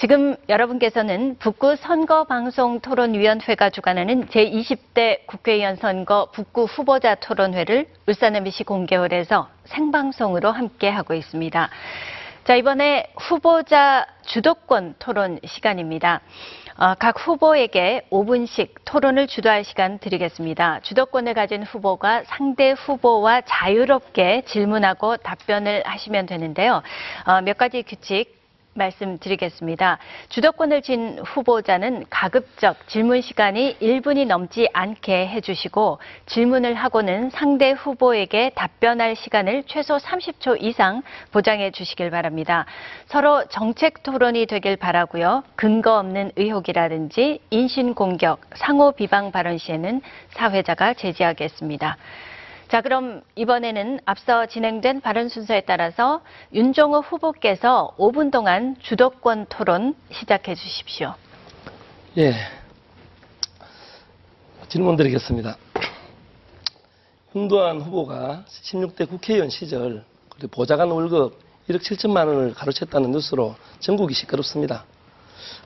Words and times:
지금 0.00 0.36
여러분께서는 0.48 1.38
북구 1.40 1.74
선거방송토론위원회가 1.74 3.70
주관하는 3.70 4.28
제20대 4.28 5.26
국회의원 5.26 5.74
선거 5.74 6.28
북구 6.30 6.66
후보자 6.66 7.16
토론회를 7.16 7.88
울산 8.06 8.36
MBC 8.36 8.62
공개홀에서 8.62 9.48
생방송으로 9.64 10.52
함께하고 10.52 11.14
있습니다. 11.14 11.68
자, 12.44 12.54
이번에 12.54 13.10
후보자 13.16 14.06
주도권 14.24 14.94
토론 15.00 15.40
시간입니다. 15.44 16.20
어, 16.76 16.94
각 16.94 17.26
후보에게 17.26 18.06
5분씩 18.12 18.84
토론을 18.84 19.26
주도할 19.26 19.64
시간 19.64 19.98
드리겠습니다. 19.98 20.78
주도권을 20.84 21.34
가진 21.34 21.64
후보가 21.64 22.22
상대 22.24 22.70
후보와 22.70 23.40
자유롭게 23.40 24.42
질문하고 24.46 25.16
답변을 25.16 25.82
하시면 25.84 26.26
되는데요. 26.26 26.82
어, 27.26 27.40
몇 27.40 27.58
가지 27.58 27.82
규칙 27.82 28.37
말씀드리겠습니다. 28.78 29.98
주도권을 30.30 30.82
쥔 30.82 31.18
후보자는 31.18 32.06
가급적 32.08 32.86
질문 32.88 33.20
시간이 33.20 33.76
1분이 33.80 34.26
넘지 34.26 34.68
않게 34.72 35.28
해주시고 35.28 35.98
질문을 36.26 36.74
하고는 36.74 37.30
상대 37.30 37.72
후보에게 37.72 38.52
답변할 38.54 39.16
시간을 39.16 39.64
최소 39.66 39.96
30초 39.98 40.62
이상 40.62 41.02
보장해 41.32 41.70
주시길 41.72 42.10
바랍니다. 42.10 42.64
서로 43.06 43.44
정책 43.48 44.02
토론이 44.02 44.46
되길 44.46 44.76
바라고요. 44.76 45.42
근거 45.56 45.98
없는 45.98 46.32
의혹이라든지 46.36 47.40
인신 47.50 47.94
공격, 47.94 48.40
상호 48.54 48.92
비방 48.92 49.32
발언 49.32 49.58
시에는 49.58 50.00
사회자가 50.30 50.94
제지하겠습니다. 50.94 51.96
자, 52.68 52.82
그럼 52.82 53.22
이번에는 53.34 54.00
앞서 54.04 54.44
진행된 54.44 55.00
발언 55.00 55.30
순서에 55.30 55.62
따라서 55.62 56.20
윤종호 56.52 56.98
후보께서 56.98 57.94
5분 57.96 58.30
동안 58.30 58.76
주도권 58.82 59.46
토론 59.48 59.94
시작해 60.12 60.54
주십시오. 60.54 61.14
예. 62.18 62.34
질문 64.68 64.96
드리겠습니다. 64.96 65.56
윤도한 67.34 67.80
후보가 67.80 68.44
16대 68.46 69.08
국회의원 69.08 69.48
시절 69.48 70.04
보좌관 70.50 70.90
월급 70.90 71.38
1억 71.70 71.80
7천만 71.80 72.26
원을 72.26 72.52
가로챘다는 72.52 73.08
뉴스로 73.12 73.54
전국이 73.80 74.12
시끄럽습니다. 74.12 74.84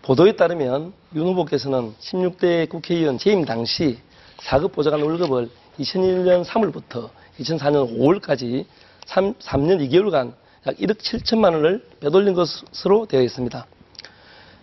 보도에 0.03 0.36
따르면 0.36 0.92
윤 1.17 1.27
후보께서는 1.27 1.95
16대 1.98 2.69
국회의원 2.69 3.19
재임 3.19 3.45
당시 3.45 3.98
4급 4.39 4.73
보좌관 4.73 5.03
월급을 5.03 5.50
2001년 5.78 6.45
3월부터 6.45 7.11
2004년 7.39 7.98
5월까지 7.98 8.67
3, 9.06 9.34
3년 9.34 9.89
2개월간 9.89 10.34
약 10.67 10.77
1억 10.77 10.98
7천만 10.98 11.55
원을 11.55 11.84
빼돌린 12.01 12.34
것으로 12.34 13.06
되어 13.06 13.23
있습니다. 13.23 13.67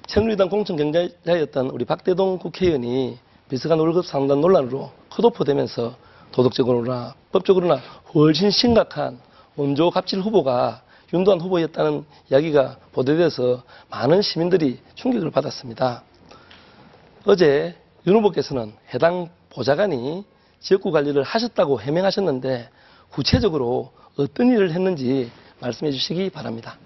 새누리당 0.08 0.50
공천경쟁자였던 0.50 1.70
우리 1.72 1.86
박대동 1.86 2.40
국회의원이 2.40 3.18
비서관 3.50 3.80
월급 3.80 4.06
상단 4.06 4.42
논란으로 4.42 4.92
컷오프되면서 5.10 5.96
도덕적으로나 6.32 7.16
법적으로나 7.32 7.82
훨씬 8.14 8.52
심각한 8.52 9.20
원조 9.56 9.90
갑질 9.90 10.22
후보가 10.22 10.82
윤도한 11.12 11.42
후보였다는 11.42 12.06
이야기가 12.32 12.78
보도돼서 12.92 13.64
많은 13.90 14.22
시민들이 14.22 14.80
충격을 14.94 15.32
받았습니다. 15.32 16.04
어제 17.26 17.76
윤 18.08 18.16
후보께서는 18.18 18.74
해당 18.94 19.30
보좌관이 19.50 20.24
지역구 20.60 20.92
관리를 20.92 21.24
하셨다고 21.24 21.82
해명하셨는데 21.82 22.70
구체적으로 23.10 23.92
어떤 24.18 24.48
일을 24.48 24.72
했는지 24.72 25.32
말씀해 25.60 25.92
주시기 25.92 26.30
바랍니다. 26.30 26.78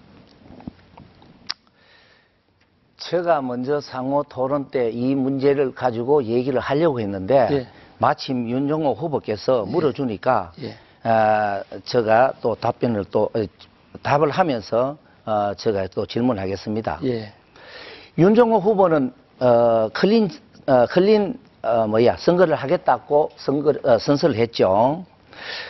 제가 2.97 3.41
먼저 3.41 3.81
상호 3.81 4.23
토론 4.23 4.69
때 4.69 4.89
이 4.89 5.13
문제를 5.13 5.75
가지고 5.75 6.23
얘기를 6.23 6.59
하려고 6.59 6.99
했는데 7.01 7.47
예. 7.51 7.67
마침 7.97 8.49
윤종호 8.49 8.93
후보께서 8.93 9.65
물어주니까 9.65 10.53
예. 10.61 10.77
아, 11.03 11.63
제가 11.83 12.33
또 12.41 12.55
답변을 12.55 13.05
또 13.11 13.29
어, 13.33 13.43
답을 14.01 14.29
하면서 14.29 14.97
어, 15.25 15.53
제가 15.55 15.87
또 15.87 16.05
질문하겠습니다. 16.05 16.99
예. 17.03 17.33
윤종오 18.17 18.59
후보는 18.59 19.13
어, 19.39 19.89
clean 19.93 20.29
어, 20.67 20.85
clean 20.87 21.37
어, 21.63 21.87
뭐야 21.87 22.17
선거를 22.17 22.55
하겠다고 22.55 23.31
선거 23.37 23.73
어, 23.83 23.97
선서를 23.97 24.35
했죠. 24.35 25.05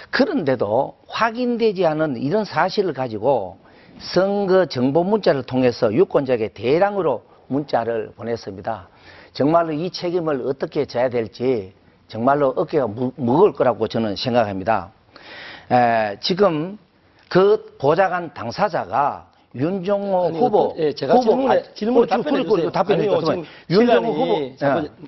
그런데도 0.10 0.98
확인되지 1.08 1.86
않은 1.86 2.18
이런 2.18 2.46
사실을 2.46 2.94
가지고 2.94 3.58
선거 4.00 4.66
정보 4.66 5.04
문자를 5.04 5.44
통해서 5.44 5.94
유권자에게 5.94 6.50
대량으로 6.50 7.24
문자를 7.48 8.12
보냈습니다. 8.16 8.90
정말로 9.34 9.72
이 9.72 9.92
책임을 9.92 10.44
어떻게 10.48 10.86
져야 10.86 11.10
될지 11.10 11.74
정말로 12.08 12.50
어깨가 12.56 12.88
무, 12.88 13.12
무거울 13.16 13.54
거라고 13.54 13.88
저는 13.88 14.16
생각합니다. 14.16 14.92
에, 15.72 16.18
지금 16.20 16.78
그 17.30 17.76
보좌관 17.80 18.34
당사자가 18.34 19.32
윤종오 19.56 20.26
아니, 20.26 20.40
후보. 20.40 20.60
어떤- 20.60 20.84
예, 20.84 20.92
제가 20.94 21.14
후보, 21.14 21.24
질문에 21.26 21.56
아, 21.56 21.62
질문에 21.74 22.00
어, 22.04 22.06
지금 22.08 22.24
답변해 22.24 22.44
주세요. 22.44 22.72
답변해 22.72 23.02
아니요, 23.04 23.12
윤종호 23.70 24.02
시간이 24.02 24.08
후보. 24.08 24.42
예. 24.42 24.56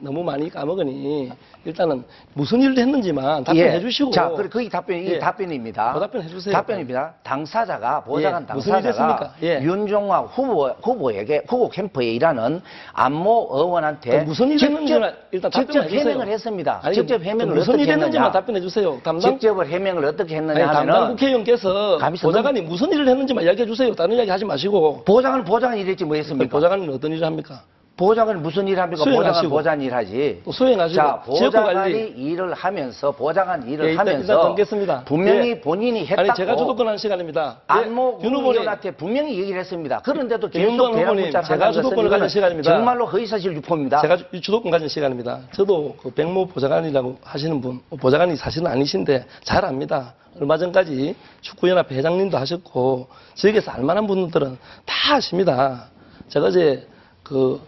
너무 0.01 0.23
많이 0.23 0.49
까먹으니 0.49 1.31
일단은 1.65 2.03
무슨 2.33 2.61
일을 2.61 2.77
했는지만 2.77 3.43
답변해 3.43 3.75
예. 3.75 3.79
주시고 3.79 4.11
자, 4.11 4.29
그, 4.29 4.47
그게 4.47 4.69
답변, 4.69 4.97
이 4.97 5.07
예. 5.07 5.19
답변입니다. 5.19 5.93
그 5.93 5.99
답변해 5.99 6.27
주세요. 6.27 6.53
답변입니다. 6.53 7.13
당사자가, 7.23 8.03
보좌관 8.03 8.43
예. 8.43 8.45
당사자가? 8.45 9.33
예. 9.41 9.61
윤종화 9.61 10.19
후보, 10.19 10.67
후보에게, 10.81 11.43
후보 11.47 11.67
캠프에 11.69 12.11
일하는 12.11 12.61
안모 12.93 13.49
의원한테 13.51 14.19
그 14.19 14.23
무슨 14.25 14.51
일 14.51 14.57
직접, 14.57 14.71
했는지만 14.73 15.15
일단 15.31 15.51
직접. 15.51 15.89
해명을 15.89 16.27
했습니다. 16.27 16.79
아니, 16.83 16.95
직접 16.95 17.21
해명을 17.21 17.55
무슨 17.55 17.79
일 17.79 17.89
했는지만. 17.89 18.31
답변해 18.31 18.61
주세요. 18.61 18.99
담당 19.03 19.31
직접 19.31 19.65
해명을 19.65 20.05
어떻게 20.05 20.35
아니, 20.37 20.47
했느냐 20.49 20.71
담당 20.71 20.95
하면은 20.95 21.15
국회의원께서 21.15 21.97
보좌관이 22.21 22.61
무슨 22.61 22.91
일을 22.91 23.07
했는지만 23.07 23.43
이야기해 23.43 23.65
주세요. 23.65 23.93
다른 23.95 24.15
이야기 24.15 24.29
하지 24.29 24.45
마시고 24.45 25.03
보좌관 25.03 25.45
일했지 25.77 26.03
뭐그 26.03 26.19
했습니까? 26.19 26.51
보좌관은 26.51 26.89
어떤 26.93 27.11
일을 27.11 27.25
합니까? 27.25 27.61
보좌관은 27.97 28.41
무슨 28.41 28.67
일 28.67 28.77
합니까? 28.79 29.05
보좌관. 29.05 29.49
보좌관 29.49 29.81
일 29.81 29.93
하지. 29.93 30.41
또 30.43 30.51
수행하시고 30.51 30.95
자, 31.01 31.21
보좌관이. 31.25 32.13
일을 32.17 32.53
하면서 32.53 33.11
보좌관 33.11 33.67
일을 33.69 33.91
예, 33.91 33.95
하면서 33.95 34.19
일단 34.19 34.35
넘겠습니다. 34.37 35.03
분명히 35.05 35.49
예. 35.51 35.61
본인이 35.61 36.05
했다고 36.05 36.21
아니 36.21 36.35
제가 36.35 36.57
주도권 36.57 36.87
하는 36.87 36.97
시간입니다. 36.97 37.61
안모 37.67 38.19
예, 38.21 38.25
윤 38.25 38.33
후보님 38.35 38.61
의원한테 38.61 38.91
분명히 38.91 39.39
얘기를 39.39 39.59
했습니다. 39.61 39.99
그런데도 40.01 40.49
예, 40.55 40.59
계속 40.59 40.71
후보님, 40.73 41.15
문자를 41.23 41.47
제가 41.47 41.71
주도권을 41.71 42.09
가진 42.09 42.27
시간입니다. 42.27 42.69
정말로 42.69 43.05
허위사실 43.05 43.53
유포입니다. 43.53 44.01
제가 44.01 44.17
주- 44.17 44.41
주도권 44.41 44.71
가진 44.71 44.89
시간입니다. 44.89 45.39
저도 45.53 45.95
그 46.03 46.09
백모 46.11 46.47
보좌관이라고 46.47 47.17
하시는 47.23 47.61
분, 47.61 47.79
뭐 47.89 47.97
보좌관이 47.97 48.35
사실은 48.35 48.67
아니신데 48.67 49.25
잘 49.43 49.63
압니다. 49.63 50.15
얼마 50.37 50.57
전까지 50.57 51.15
축구연합 51.39 51.89
회장님도 51.91 52.37
하셨고 52.37 53.07
지역에서 53.35 53.71
알만한 53.71 54.05
분들은 54.05 54.57
다 54.85 55.15
아십니다. 55.15 55.85
제가 56.27 56.47
어제 56.47 56.85
그 57.23 57.61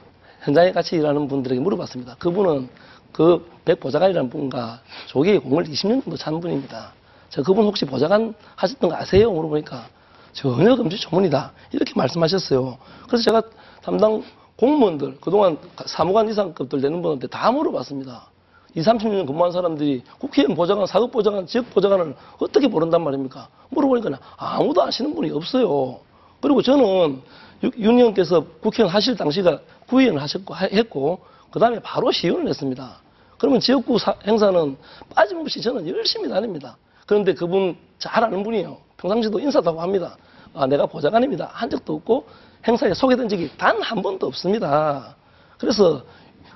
현장에 0.48 0.72
같이 0.72 0.96
일하는 0.96 1.28
분들에게 1.28 1.60
물어봤습니다. 1.62 2.16
그분은 2.20 2.70
그 3.12 3.46
백 3.66 3.82
보좌관이라는 3.82 4.30
분과 4.30 4.80
조기에 5.08 5.40
공을 5.40 5.66
20년 5.66 6.02
정도 6.02 6.16
찬 6.16 6.40
분입니다. 6.40 6.94
저 7.30 7.44
그분 7.44 7.66
혹시 7.66 7.84
보좌관 7.84 8.34
하셨던 8.56 8.90
거 8.90 8.96
아세요? 8.96 9.30
물어보니까 9.30 9.86
전혀 10.32 10.74
금지 10.78 10.98
조문이다. 10.98 11.52
이렇게 11.74 11.92
말씀하셨어요. 11.98 12.78
그래서 13.08 13.24
제가 13.26 13.42
담당 13.82 14.24
공무원들, 14.56 15.18
그동안 15.20 15.58
사무관 15.86 16.30
이상급들 16.30 16.80
되는 16.80 17.02
분한테 17.02 17.28
다 17.28 17.52
물어봤습니다. 17.52 18.30
2, 18.74 18.80
30년 18.80 19.28
근무한 19.28 19.52
사람들이 19.52 20.04
국회의원 20.20 20.56
보좌관, 20.56 20.86
사급 20.88 21.12
보좌관, 21.12 21.46
지역 21.46 21.70
보좌관을 21.72 22.16
어떻게 22.40 22.70
모른단 22.70 23.04
말입니까? 23.04 23.50
물어보니까 23.72 24.18
아무도 24.38 24.82
아시는 24.82 25.14
분이 25.14 25.30
없어요. 25.32 26.00
그리고 26.40 26.62
저는 26.62 27.22
유- 27.64 27.72
윤 27.80 27.98
의원께서 27.98 28.46
국회의원 28.62 28.94
하실 28.96 29.18
당시가 29.18 29.60
구의원 29.88 30.18
하셨고, 30.20 30.54
하- 30.54 30.66
했고, 30.66 31.20
그 31.52 31.60
다음에 31.60 31.80
바로 31.80 32.12
시의원을 32.12 32.48
했습니다. 32.50 33.00
그러면 33.38 33.60
지역구 33.60 33.98
사- 34.00 34.16
행사는 34.26 34.78
빠짐없이 35.16 35.62
저는 35.62 35.88
열심히 35.88 36.28
다닙니다. 36.30 36.78
그런데 37.06 37.34
그분 37.34 37.78
잘 38.00 38.24
아는 38.24 38.44
분이에요. 38.44 38.78
평상시도 38.98 39.40
인사도 39.40 39.80
합니다. 39.80 40.18
아, 40.54 40.66
내가 40.66 40.86
보좌관입니다. 40.88 41.50
한 41.54 41.70
적도 41.70 41.96
없고 41.96 42.26
행사에 42.68 42.94
소개된 42.94 43.30
적이 43.30 43.50
단 43.58 43.80
한 43.82 44.02
번도 44.02 44.28
없습니다. 44.28 45.16
그래서 45.58 46.04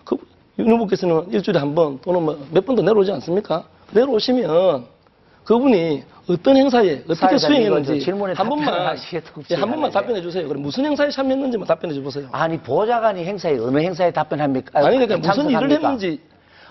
그, 0.04 0.18
윤 0.60 0.72
후보께서는 0.72 1.32
일주일에 1.32 1.60
한 1.60 1.74
번 1.76 2.00
또는 2.02 2.24
뭐 2.24 2.38
몇 2.52 2.66
번도 2.66 2.82
내려오지 2.82 3.12
않습니까? 3.14 3.64
내려오시면 3.92 4.86
그분이 5.52 6.04
어떤 6.30 6.56
행사에 6.56 7.04
어떻게 7.10 7.38
수행했는지 7.38 8.00
저 8.00 8.06
질문에 8.06 8.34
한 8.38 8.48
번만 8.48 8.96
예, 9.52 9.56
한 9.56 9.70
번만 9.70 9.92
답변해 9.92 10.22
주세요. 10.22 10.48
그럼 10.48 10.62
무슨 10.62 10.86
행사에 10.86 11.10
참여했는지만 11.10 11.68
답변해 11.68 11.94
주세요. 11.94 12.30
아니 12.32 12.58
보좌관이 12.58 13.26
행사에 13.26 13.58
어느 13.58 13.80
행사에 13.80 14.12
답변합니까? 14.12 14.80
아니 14.80 14.98
그러니까 14.98 15.18
무슨 15.18 15.50
일을? 15.50 15.72
했는지 15.72 16.22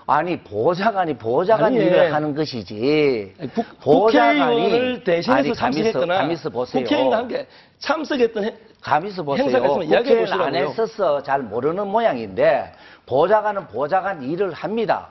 아니 0.06 0.38
보좌관이 0.38 1.15
보좌관 1.19 1.67
아니, 1.67 1.77
예. 1.79 1.85
일을 1.85 2.15
하는 2.15 2.35
것이지. 2.35 3.35
아니, 3.38 3.50
국, 3.50 3.67
보좌관이 3.82 5.05
대신해서 5.05 5.53
참석했거나 5.55 6.15
가만있어 6.15 6.49
보세요. 6.49 6.82
국회의원과 6.82 7.17
함께 7.19 7.47
참석했던 7.81 8.44
해- 8.44 8.55
감히서 8.81 9.23
보세요. 9.23 9.44
국회의원 9.61 10.41
안. 10.41 10.55
했어서 10.55 11.23
잘 11.23 11.43
모르는 11.43 11.87
모양인데 11.87 12.73
보좌관은 13.05 13.67
보좌관 13.67 14.23
일을 14.23 14.53
합니다. 14.55 15.09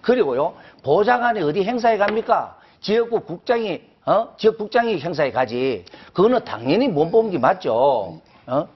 그리고요 0.00 0.54
보좌관이 0.82 1.42
어디 1.42 1.62
행사에 1.62 1.98
갑니까? 1.98 2.61
지역구 2.82 3.20
국장이 3.20 3.80
어 4.04 4.34
지역 4.36 4.58
국장이 4.58 4.98
행사에 5.00 5.30
가지. 5.30 5.84
그거는 6.12 6.44
당연히 6.44 6.88
못본게 6.88 7.38
맞죠. 7.38 8.20
어? 8.46 8.68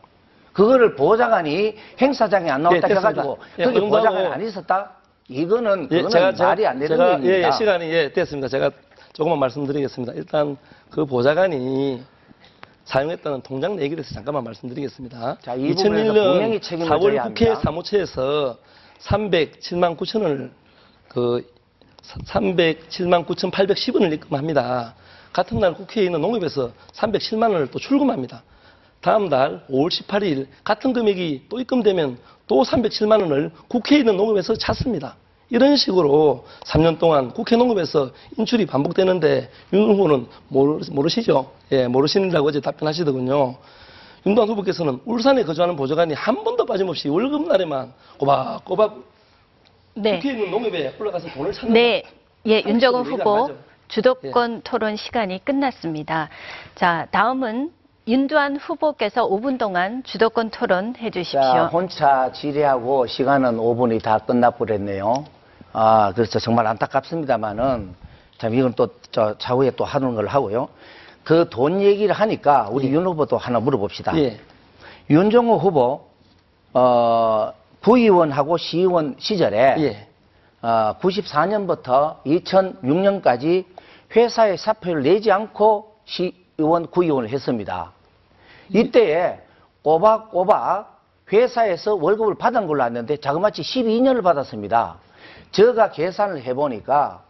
그거를 0.53 0.94
보좌관이 0.94 1.75
행사장에 2.00 2.49
안 2.49 2.62
나왔다 2.62 2.88
예. 2.88 2.94
해가지고 2.94 3.38
예, 3.58 3.64
그게 3.64 3.81
보좌관이 3.81 4.26
안 4.29 4.43
있었다? 4.47 4.93
이거는 5.29 5.88
예, 5.91 6.03
그거는 6.03 6.35
말이 6.38 6.67
안 6.67 6.79
되는 6.79 6.97
제가. 6.97 7.23
예, 7.25 7.43
예, 7.44 7.50
시간이 7.50 7.85
예, 7.93 8.12
됐습니다. 8.12 8.49
제가 8.49 8.70
조금만 9.12 9.38
말씀드리겠습니다. 9.41 10.14
일단 10.14 10.56
그 10.91 11.05
보좌관이 11.05 12.02
사용했다는 12.85 13.43
통장 13.43 13.81
얘기를 13.81 14.05
해서 14.05 14.14
잠깐만 14.14 14.44
말씀드리겠습니다. 14.44 15.38
자, 15.43 15.55
이 15.56 15.75
부분에서 15.75 16.12
분명히 16.12 16.59
2001년 16.61 16.62
책임을 16.62 16.91
4월 16.91 17.02
져야 17.02 17.23
국회. 17.25 17.55
사무처에서 17.56 18.56
307만 19.00 19.97
9천 19.97 20.23
원을 20.23 20.52
그 21.09 21.44
307만 22.03 23.27
9,810원을 23.27 24.13
입금합니다. 24.13 24.95
같은 25.33 25.59
날 25.59 25.75
있는 26.05 26.21
농협에서 26.21 26.71
307만 26.93 27.53
원을 27.53 27.71
또 27.71 27.79
출금합니다. 27.79 28.43
다음 29.01 29.29
달 29.29 29.65
5월 29.71 29.91
18일 29.91 30.47
같은 30.65 30.93
금액이 30.93 31.45
또 31.49 31.61
입금되면 31.61 32.19
또 32.47 32.63
307만 32.63 33.21
원을 33.21 33.51
있는 33.99 34.17
농협에서 34.17 34.55
찾습니다. 34.57 35.17
이런 35.51 35.77
식으로 35.77 36.45
3년 36.65 36.99
동안 36.99 37.31
국회 37.31 37.57
농협에서 37.57 38.11
인출이 38.37 38.67
반복되는데 38.67 39.51
윤 39.73 39.91
후보는 39.91 40.27
모르, 40.49 40.81
모르시죠? 40.91 41.53
예, 41.71 41.87
모르신다고 41.87 42.49
어제 42.49 42.61
답변하시더군요. 42.61 43.57
윤도한 44.27 44.49
후보께서는 44.51 45.01
울산에 45.05 45.45
거주하는 45.45 45.77
보좌관이 45.77 46.15
한 46.15 46.43
번도 46.43 46.67
빠짐없이 46.67 47.09
월급날에만 47.09 47.93
꼬박꼬박 48.19 49.16
네. 49.97 50.17
국회에 50.17 50.33
있는 50.33 50.51
농협에 50.51 50.95
올라가서 50.99 51.29
돈을 51.31 51.53
찾는 51.53 51.73
네. 51.73 52.03
예, 52.47 52.57
얘기가 52.57 53.03
후보 53.03 53.43
맞죠? 53.43 53.55
예. 53.55 53.67
주도권 53.89 54.63
토론 54.63 54.97
시간이 54.97 55.45
끝났습니다. 55.45 56.29
자, 56.75 57.07
다음은 57.11 57.73
윤두한 58.07 58.57
후보께서 58.57 59.29
5분 59.29 59.59
동안 59.59 60.03
주도권 60.05 60.51
토론 60.51 60.95
해 60.97 61.11
주십시오. 61.11 61.41
자, 61.41 61.67
혼자 61.67 62.31
질의하고 62.33 63.07
시간은 63.07 63.57
5분이 63.57 64.03
다 64.03 64.19
끝나버렸네요. 64.19 65.25
아, 65.73 66.13
그래서 66.15 66.39
정말 66.39 66.67
안타깝습니다만은, 66.69 67.95
참, 68.39 68.55
이건 68.55 68.75
또, 68.75 68.89
저, 69.11 69.37
차후에 69.39 69.73
또 69.73 69.85
하는 69.85 70.15
걸 70.15 70.27
하고요. 70.27 70.69
그 71.25 71.49
돈 71.51 71.81
얘기를 71.81 72.15
하니까 72.15 72.69
우리 72.71 72.89
윤 72.89 73.05
후보도 73.05 73.37
하나 73.37 73.59
물어봅시다. 73.59 74.17
예. 74.19 74.39
윤정호 75.11 75.59
후보, 75.59 76.07
어, 76.73 77.53
부의원하고 77.87 78.56
시의원 78.56 79.15
시절에, 79.17 79.77
예. 79.79 80.09
어, 80.61 80.97
94년부터 81.00 82.21
2006년까지 82.25 83.65
회사에 84.15 84.56
사표를 84.56 85.05
내지 85.05 85.31
않고 85.31 85.94
시의원, 86.05 86.88
구의원을 86.88 87.29
했습니다. 87.29 87.93
이때에 88.71 89.38
꼬박꼬박 89.83 90.97
회사에서 91.33 91.94
월급을 91.94 92.35
받은 92.35 92.67
걸로 92.67 92.83
알았는데 92.83 93.19
자그마치 93.19 93.62
12년을 93.62 94.25
받았습니다. 94.25 94.99
제가 95.53 95.93
계산을 95.93 96.43
해보니까 96.43 97.23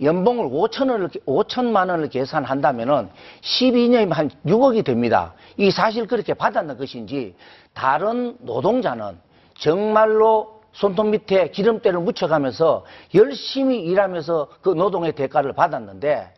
연봉을 0.00 0.46
5천 0.46 0.90
원을, 0.90 1.08
5천만 1.08 1.90
원을 1.90 2.08
계산한다면은 2.08 3.08
12년이면 3.40 4.12
한 4.12 4.30
6억이 4.46 4.84
됩니다. 4.84 5.34
이 5.56 5.72
사실 5.72 6.06
그렇게 6.06 6.34
받았는 6.34 6.78
것인지 6.78 7.34
다른 7.72 8.36
노동자는 8.38 9.18
정말로 9.58 10.60
손톱 10.72 11.06
밑에 11.08 11.50
기름때를 11.50 12.00
묻혀가면서 12.00 12.84
열심히 13.14 13.80
일하면서 13.80 14.48
그 14.60 14.70
노동의 14.70 15.12
대가를 15.12 15.52
받았는데 15.52 16.32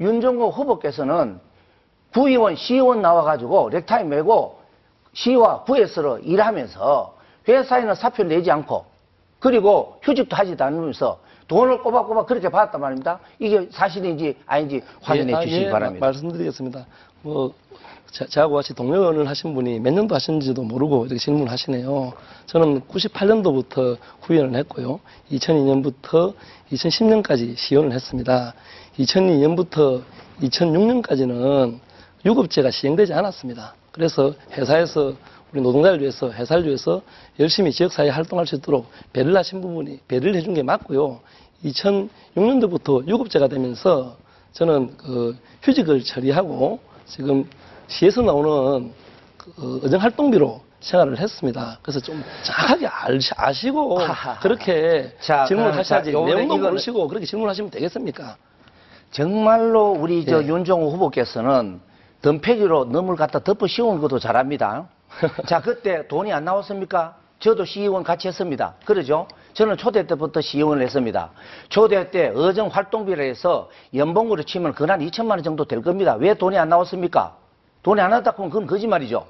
윤정호 0.00 0.50
후보께서는 0.50 1.40
구의원, 2.12 2.54
시의원 2.56 3.02
나와가지고 3.02 3.70
넥타이 3.70 4.04
메고 4.04 4.58
시와 5.12 5.64
구에서 5.64 6.18
일하면서 6.20 7.14
회사에는 7.48 7.94
사표를 7.94 8.28
내지 8.28 8.50
않고 8.50 8.84
그리고 9.40 9.98
휴직도 10.02 10.36
하지도 10.36 10.64
않으면서 10.64 11.18
돈을 11.48 11.82
꼬박꼬박 11.82 12.26
그렇게 12.26 12.48
받았단 12.50 12.80
말입니다. 12.80 13.20
이게 13.38 13.68
사실인지 13.70 14.36
아닌지 14.46 14.82
확인해 15.00 15.32
예, 15.32 15.36
아, 15.36 15.40
주시기 15.40 15.64
예, 15.64 15.70
바랍니다. 15.70 16.04
마- 16.04 16.08
말씀드리겠습니다. 16.08 16.86
뭐 17.22 17.48
자- 17.48 17.54
저하고 18.10 18.54
같이 18.54 18.74
동료를 18.74 19.28
하신 19.28 19.54
분이 19.54 19.80
몇 19.80 19.92
년도 19.92 20.14
하셨는지도 20.14 20.62
모르고 20.62 21.06
이렇게 21.06 21.18
질문을 21.18 21.50
하시네요. 21.50 22.12
저는 22.46 22.82
98년도부터 22.82 23.98
구의원을 24.20 24.58
했고요. 24.60 25.00
2002년부터 25.30 26.34
2010년까지 26.72 27.56
시연을 27.56 27.92
했습니다. 27.92 28.54
2002년부터 28.98 30.02
2006년까지는 30.40 31.78
유급제가 32.24 32.70
시행되지 32.70 33.12
않았습니다. 33.12 33.74
그래서 33.92 34.34
회사에서 34.52 35.14
우리 35.52 35.60
노동자를 35.62 36.00
위해서 36.00 36.30
회사를 36.30 36.66
위해서 36.66 37.02
열심히 37.38 37.72
지역사회 37.72 38.10
활동할 38.10 38.46
수 38.46 38.56
있도록 38.56 38.86
배를 39.12 39.36
하신 39.36 39.60
부분이 39.60 40.00
배를 40.08 40.34
해준 40.34 40.54
게 40.54 40.62
맞고요. 40.62 41.20
2006년도부터 41.64 43.06
유급제가 43.06 43.48
되면서 43.48 44.16
저는 44.52 44.96
그 44.96 45.36
휴직을 45.62 46.04
처리하고 46.04 46.80
지금 47.06 47.48
시에서 47.88 48.22
나오는 48.22 48.92
그 49.36 49.80
의정 49.82 50.00
활동비로 50.00 50.60
생활을 50.80 51.18
했습니다. 51.18 51.78
그래서 51.82 51.98
좀 52.00 52.22
정확하게 52.44 52.86
알- 52.86 53.18
아시고 53.36 53.98
하하하. 53.98 54.38
그렇게 54.40 55.12
자, 55.20 55.44
질문을 55.46 55.70
그럼 55.72 55.78
하셔야지 55.80 56.12
자, 56.12 56.12
요번에 56.12 56.34
내용도 56.36 56.54
이거는- 56.56 56.68
모르시고 56.70 57.08
그렇게 57.08 57.26
질문하시면 57.26 57.70
되겠습니까? 57.70 58.36
정말로 59.10 59.90
우리 59.92 60.24
저 60.26 60.42
예. 60.42 60.46
윤정호 60.46 60.90
후보께서는 60.90 61.80
덤패기로 62.22 62.86
너물 62.86 63.16
갖다 63.16 63.38
덮어 63.38 63.66
씌우는 63.66 64.00
것도 64.00 64.18
잘합니다. 64.18 64.86
자, 65.46 65.60
그때 65.62 66.06
돈이 66.08 66.32
안 66.32 66.44
나왔습니까? 66.44 67.16
저도 67.40 67.64
시의원 67.64 68.02
같이 68.02 68.28
했습니다. 68.28 68.74
그러죠? 68.84 69.26
저는 69.54 69.76
초대 69.76 70.06
때부터 70.06 70.40
시의원을 70.40 70.82
했습니다. 70.84 71.30
초대 71.68 72.10
때 72.10 72.30
의정 72.34 72.66
활동비를 72.68 73.24
해서 73.24 73.70
연봉으로 73.94 74.42
치면 74.42 74.74
그한 74.74 75.00
2천만 75.00 75.30
원 75.30 75.42
정도 75.42 75.64
될 75.64 75.80
겁니다. 75.80 76.14
왜 76.14 76.34
돈이 76.34 76.58
안 76.58 76.68
나왔습니까? 76.68 77.36
돈이 77.82 78.00
안 78.00 78.10
나왔다 78.10 78.32
그러면 78.32 78.50
그건 78.50 78.66
거짓말이죠. 78.66 79.26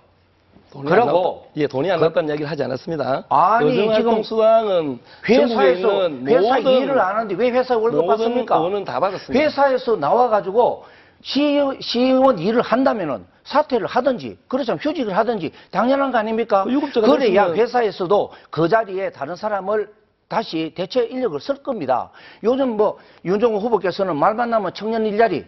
돈이 0.73 0.91
그러고- 0.91 1.45
예, 1.57 1.67
돈이 1.67 1.91
안 1.91 1.99
나왔다는 2.01 2.29
이야기를 2.29 2.51
하지 2.51 2.63
않았습니다. 2.63 3.25
아니, 3.31 3.73
지금 3.95 4.23
전국에 4.23 4.99
회사에서 5.27 6.11
회사 6.27 6.41
모든 6.57 6.73
일을 6.73 7.01
안 7.01 7.17
하는데 7.17 7.35
왜 7.37 7.51
회사 7.51 7.77
월급 7.77 8.07
받습니까? 8.07 8.57
의원은 8.57 8.85
다 8.85 9.01
받았습니다. 9.01 9.43
회사에서 9.45 9.97
나와 9.97 10.29
가지고 10.29 10.85
시의원, 11.23 11.81
시의원 11.81 12.39
일을 12.39 12.61
한다면은 12.63 13.25
사퇴를 13.45 13.87
하든지 13.87 14.37
그렇지만 14.47 14.79
휴직을 14.79 15.17
하든지 15.17 15.53
당연한 15.71 16.13
거 16.13 16.19
아닙니까? 16.19 16.65
그 16.65 16.73
유급제가 16.73 17.07
그래야 17.07 17.49
됐으면- 17.49 17.57
회사에서도 17.57 18.31
그 18.51 18.69
자리에 18.69 19.11
다른 19.11 19.37
사람을 19.37 19.89
다시 20.29 20.73
대체 20.77 21.05
인력을 21.05 21.41
쓸 21.41 21.57
겁니다. 21.63 22.11
요즘 22.45 22.77
뭐 22.77 22.99
윤종호 23.25 23.59
후보께서는 23.59 24.15
말만 24.17 24.51
나면 24.51 24.75
청년 24.75 25.07
일자리, 25.07 25.47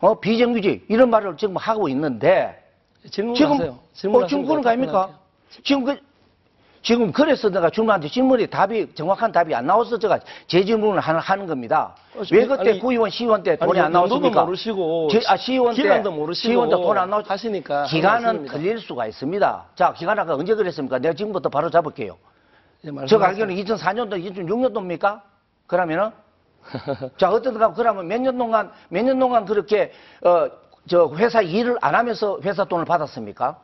어 0.00 0.18
비정규직 0.18 0.84
이런 0.88 1.10
말을 1.10 1.36
지금 1.36 1.56
하고 1.56 1.88
있는데 1.88 2.62
지금 3.10 3.30
하세요. 3.30 3.78
어, 4.12 4.26
지금 4.26 4.44
그런 4.46 4.62
거 4.62 4.68
아닙니까? 4.68 5.10
지금 5.64 5.84
그 5.84 5.96
지금 6.82 7.10
그래서 7.10 7.48
내가 7.48 7.68
질문한테 7.70 8.08
질문이 8.08 8.46
답이 8.46 8.94
정확한 8.94 9.32
답이 9.32 9.52
안 9.54 9.66
나와서 9.66 9.98
제가 9.98 10.20
제 10.46 10.64
질문을 10.64 11.00
하는, 11.00 11.18
하는 11.20 11.46
겁니다. 11.46 11.94
어, 12.14 12.22
왜 12.30 12.46
그때 12.46 12.70
아니, 12.70 12.78
구의원 12.78 13.10
시의원 13.10 13.42
때 13.42 13.56
돈이 13.56 13.72
아니, 13.72 13.80
안 13.86 13.92
나왔습니까? 13.92 14.44
모르시고 14.44 15.08
제- 15.10 15.20
아 15.26 15.36
시의원 15.36 15.74
때 15.74 15.82
기간도 15.82 16.12
모르시고 16.12 16.46
시의원 16.48 16.68
때 16.68 16.76
돈 16.76 16.98
안 16.98 17.10
나왔 17.10 17.28
하시니까 17.28 17.84
기간은. 17.84 18.44
틀릴 18.46 18.78
수가 18.78 19.06
있습니다. 19.06 19.64
자 19.74 19.92
기간 19.94 20.18
아까 20.18 20.34
언제 20.34 20.54
그랬습니까? 20.54 20.98
내가 20.98 21.14
지금부터 21.14 21.48
바로 21.48 21.70
잡을게요. 21.70 22.16
예, 22.84 22.90
말씀하세요. 22.90 23.06
제가 23.08 23.28
알기로는 23.28 23.56
2004년도 23.64 24.34
2006년도입니까? 24.46 25.20
그러면은 25.66 26.10
자 27.18 27.30
어떻든가 27.30 27.72
그러면 27.72 28.06
몇 28.08 28.20
년 28.20 28.36
동안 28.38 28.70
몇 28.88 29.02
년 29.04 29.18
동안 29.18 29.44
그렇게 29.44 29.92
어 30.22 30.48
저 30.88 31.10
회사 31.16 31.42
일을 31.42 31.76
안 31.80 31.96
하면서 31.96 32.38
회사 32.44 32.64
돈을 32.64 32.84
받았습니까? 32.84 33.58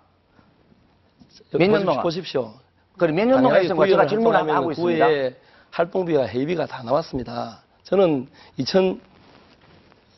몇년 1.52 1.70
보십시오, 1.84 1.84
동안? 1.86 2.02
보십시오. 2.02 2.52
그럼 2.98 3.14
몇 3.14 3.26
년 3.28 3.42
동안 3.42 3.60
했습니까? 3.60 3.86
제가 3.86 4.06
질문을 4.08 4.54
하고 4.54 4.72
있습니다. 4.72 5.06
구의 5.06 5.36
활동비와 5.70 6.26
회비가 6.26 6.66
다 6.66 6.82
나왔습니다. 6.82 7.62
저는 7.84 8.26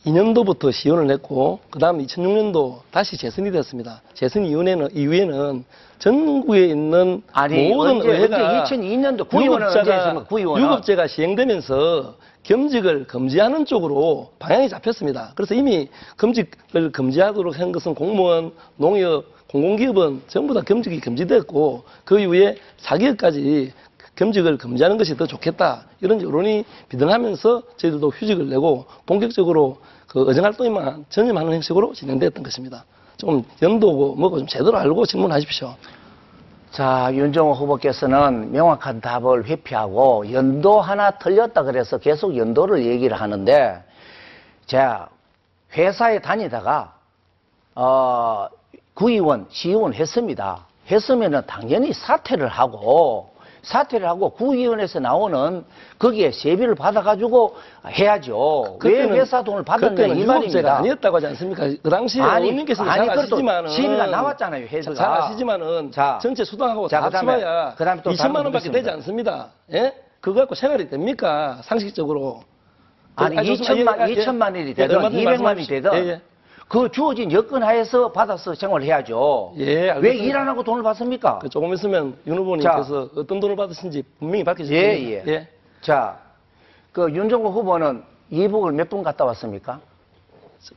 2002년도부터 0.05 0.71
시연을 0.71 1.07
냈고 1.07 1.59
그 1.69 1.79
다음 1.79 1.99
2006년도 1.99 2.79
다시 2.91 3.17
재선이 3.17 3.51
됐습니다. 3.51 4.01
재선 4.13 4.45
이후에는 4.45 4.89
이후에는 4.93 5.63
전국에 5.99 6.65
있는 6.65 7.21
아니, 7.33 7.69
모든 7.69 7.97
언제, 7.97 8.09
의회가 8.09 8.61
언제 8.61 8.75
2002년도 8.75 9.29
구의원은 9.29 9.67
언제 9.67 9.91
했습니까? 9.91 10.23
구의원은? 10.25 10.63
유급제가 10.65 11.07
시행되면서 11.07 12.15
겸직을 12.45 13.05
금지하는 13.05 13.65
쪽으로 13.65 14.31
방향이 14.39 14.69
잡혔습니다. 14.69 15.33
그래서 15.35 15.55
이미 15.55 15.89
겸직을 16.17 16.91
금지하도록 16.91 17.59
한 17.59 17.71
것은 17.71 17.95
공무원, 17.95 18.51
농협, 18.77 19.25
공공기업은 19.47 20.23
전부 20.27 20.53
다 20.53 20.61
겸직이 20.61 20.99
금지됐고 20.99 21.83
그 22.03 22.19
이후에 22.19 22.57
사기업까지 22.77 23.73
겸직을 24.15 24.57
금지하는 24.57 24.97
것이 24.97 25.17
더 25.17 25.25
좋겠다 25.27 25.87
이런 26.01 26.21
여론이 26.21 26.63
비등하면서 26.89 27.63
저희들도 27.77 28.09
휴직을 28.09 28.49
내고 28.49 28.85
본격적으로 29.05 29.77
그 30.07 30.23
의정활동에만 30.27 31.05
전념하는 31.09 31.53
형식으로 31.53 31.93
진행됐던 31.93 32.43
것입니다. 32.43 32.85
좀 33.17 33.43
연도고 33.61 34.15
뭐고 34.15 34.39
좀 34.39 34.47
제대로 34.47 34.77
알고 34.77 35.05
질문하십시오. 35.05 35.75
자, 36.75 37.09
윤정호 37.13 37.53
후보께서는 37.53 38.51
명확한 38.51 38.99
답을 38.99 39.45
회피하고 39.45 40.29
연도 40.33 40.81
하나 40.81 41.11
틀렸다 41.11 41.63
그래서 41.63 41.97
계속 41.97 42.35
연도를 42.35 42.85
얘기를 42.85 43.15
하는데, 43.15 43.81
자, 44.65 45.07
회사에 45.71 46.19
다니다가, 46.19 46.93
어, 47.75 48.47
구의원, 48.93 49.47
시의원 49.49 49.93
했습니다. 49.93 50.65
했으면은 50.91 51.43
당연히 51.47 51.93
사퇴를 51.93 52.49
하고, 52.49 53.33
사퇴를 53.65 54.07
하고 54.07 54.29
구의원에서 54.29 54.99
나오는 54.99 55.65
거기에 55.99 56.31
세비를 56.31 56.75
받아가지고 56.75 57.55
해야죠. 57.87 58.77
왜 58.83 59.05
그때는- 59.07 59.15
회사 59.15 59.43
돈을 59.43 59.63
받았냐 59.63 60.05
이 60.07 60.25
말입니다. 60.25 60.77
아니었다고 60.77 61.15
하지 61.17 61.27
않습니까? 61.27 61.67
그 61.81 61.89
당시에 61.89 62.21
아니, 62.21 62.43
의원님께서는 62.45 62.91
아니, 62.91 63.07
잘 63.07 63.17
아시지만은 63.19 63.69
세비가 63.71 64.07
나왔잖아요, 64.07 64.65
회사가. 64.67 64.95
잘 64.95 65.11
아시지만은 65.11 65.91
자, 65.91 66.19
전체 66.21 66.43
수당하고 66.43 66.87
자, 66.87 66.99
다 66.99 67.05
합쳐봐야 67.05 67.73
그다음에 67.75 68.01
또 68.03 68.11
2천만 68.11 68.17
다른 68.33 68.35
원밖에 68.45 68.67
거 68.69 68.73
되지. 68.73 68.89
않습니다. 68.91 69.47
예? 69.73 69.93
그거 70.21 70.39
갖고 70.41 70.55
생활이 70.55 70.89
됩니까? 70.89 71.59
상식적으로. 71.63 72.41
아니, 73.15 73.37
아니, 73.37 73.55
좋습니다. 73.55 73.93
2천만, 73.95 74.09
예, 74.09 74.11
예. 74.11 74.15
2천만 74.25 74.41
원이 74.55 74.69
예, 74.69 74.73
되든 74.73 74.95
얼마든지 74.97 75.23
200만 75.23 75.27
원이 75.27 75.43
말씀하십시오. 75.43 75.81
되든 75.81 75.93
예, 75.93 76.09
예. 76.09 76.21
그 76.67 76.89
주어진 76.91 77.31
여건 77.31 77.61
하에서 77.63 78.11
받아서 78.11 78.53
생활을 78.55 78.85
해야죠. 78.87 79.53
예, 79.57 79.65
왜 79.65 79.89
알겠습니다. 79.91 80.23
일안 80.23 80.47
하고 80.47 80.63
돈을 80.63 80.81
받습니까? 80.83 81.39
그 81.39 81.47
조금 81.49 81.73
있으면 81.73 82.17
윤 82.25 82.37
후보님께서 82.39 83.09
어떤 83.15 83.39
돈을 83.39 83.55
받으신지 83.55 84.03
분명히 84.19 84.43
밝혀질 84.43 84.75
예, 84.75 84.93
겁니다. 85.19 85.31
예. 85.31 85.47
자, 85.81 86.19
그 86.91 87.11
윤정호 87.11 87.49
후보는 87.51 88.03
이북을 88.31 88.71
몇분 88.73 89.03
갔다 89.03 89.25
왔습니까? 89.25 89.79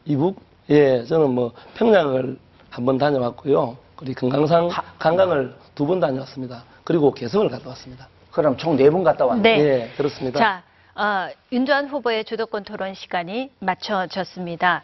이북? 0.04 0.40
예, 0.68 1.02
저는 1.04 1.30
뭐 1.30 1.52
평양을 1.76 2.36
한 2.70 2.84
번 2.84 2.98
다녀왔고요. 2.98 3.76
그리고 3.96 4.20
금강산 4.28 4.68
하- 4.68 4.82
관광을 4.98 5.54
두 5.74 5.86
번 5.86 6.00
다녀왔습니다. 6.00 6.64
그리고 6.84 7.12
개성을 7.14 7.48
갔다 7.48 7.70
왔습니다. 7.70 8.06
그럼 8.30 8.56
총네분 8.58 9.02
갔다 9.02 9.24
왔네. 9.24 9.42
네. 9.42 9.58
예, 9.64 9.90
그렇습니다. 9.96 10.38
자, 10.38 10.62
어, 10.94 11.30
윤두한 11.50 11.88
후보의 11.88 12.24
주도권 12.26 12.64
토론 12.64 12.92
시간이 12.92 13.50
맞춰졌습니다. 13.60 14.82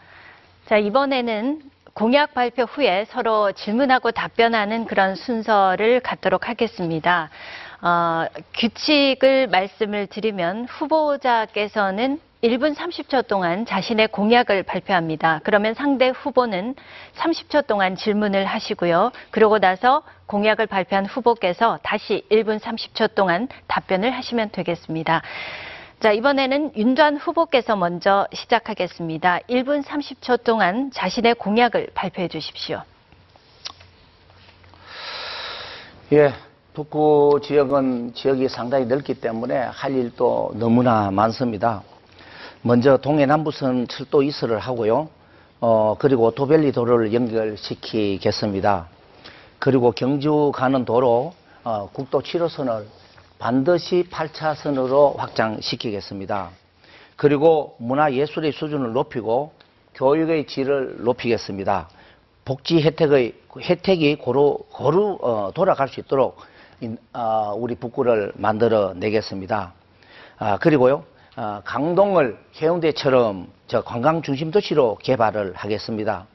자, 0.67 0.79
이번에는 0.79 1.61
공약 1.93 2.33
발표 2.33 2.63
후에 2.63 3.05
서로 3.11 3.53
질문하고 3.53 4.13
답변하는 4.13 4.87
그런 4.87 5.15
순서를 5.15 6.01
갖도록 6.01 6.49
하겠습니다. 6.49 7.29
어, 7.83 8.25
규칙을 8.55 9.49
말씀을 9.49 10.07
드리면 10.07 10.65
후보자께서는 10.65 12.19
1분 12.43 12.75
30초 12.75 13.27
동안 13.27 13.67
자신의 13.67 14.09
공약을 14.09 14.63
발표합니다. 14.63 15.41
그러면 15.45 15.75
상대 15.75 16.09
후보는 16.09 16.77
30초 17.15 17.67
동안 17.67 17.95
질문을 17.95 18.47
하시고요. 18.47 19.13
그러고 19.31 19.59
나서 19.59 20.03
공약을 20.27 20.67
발표한 20.67 21.05
후보께서 21.05 21.79
다시 21.83 22.25
1분 22.31 22.59
30초 22.59 23.15
동안 23.15 23.49
답변을 23.67 24.11
하시면 24.13 24.51
되겠습니다. 24.51 25.23
자, 26.01 26.13
이번에는 26.13 26.73
윤 26.77 26.95
전 26.97 27.17
후보께서 27.17 27.77
먼저 27.77 28.27
시작하겠습니다. 28.33 29.41
1분 29.49 29.83
30초 29.83 30.45
동안 30.45 30.91
자신의 30.93 31.35
공약을 31.37 31.89
발표해 31.95 32.29
주십시오. 32.29 32.83
예, 36.13 36.33
북구 36.75 37.41
지역은 37.43 38.15
지역이 38.15 38.49
상당히 38.49 38.85
넓기 38.87 39.15
때문에 39.15 39.57
할 39.57 39.93
일도 39.95 40.53
너무나 40.57 41.11
많습니다. 41.11 41.83
먼저 42.63 42.99
동해남부선 42.99 43.89
철도 43.89 44.23
이설을 44.23 44.59
하고요. 44.59 45.09
어, 45.61 45.97
그리고 45.99 46.31
도벨리 46.31 46.73
도로를 46.73 47.13
연결시키겠습니다. 47.15 48.87
그리고 49.59 49.93
경주 49.93 50.53
가는 50.55 50.85
도로 50.85 51.33
어, 51.65 51.89
국도 51.93 52.21
7호선을 52.21 52.85
반드시 53.39 54.07
8차선으로 54.11 55.17
확장시키겠습니다. 55.17 56.51
그리고 57.17 57.77
문화예술의 57.79 58.53
수준을 58.53 58.93
높이고 58.93 59.53
교육의 59.95 60.47
질을 60.47 60.97
높이겠습니다. 61.05 61.89
복지 62.45 62.83
혜택의 62.83 63.35
혜택이 63.61 64.17
고루 64.17 64.59
고루 64.71 65.19
어, 65.23 65.51
돌아갈 65.55 65.89
수 65.89 66.01
있도록 66.01 66.39
인- 66.81 66.99
어, 67.13 67.55
우리 67.57 67.75
북구를 67.77 68.33
만들어 68.35 68.93
내겠습니다. 68.95 69.73
아, 70.39 70.59
그리고요 70.59 71.05
아, 71.37 71.63
강동을 71.65 72.39
해운대처럼 72.61 73.49
저 73.67 73.83
관광 73.83 74.23
중심 74.23 74.51
도시로 74.51 74.99
개발을 75.03 75.55
하겠습니다. 75.55 76.27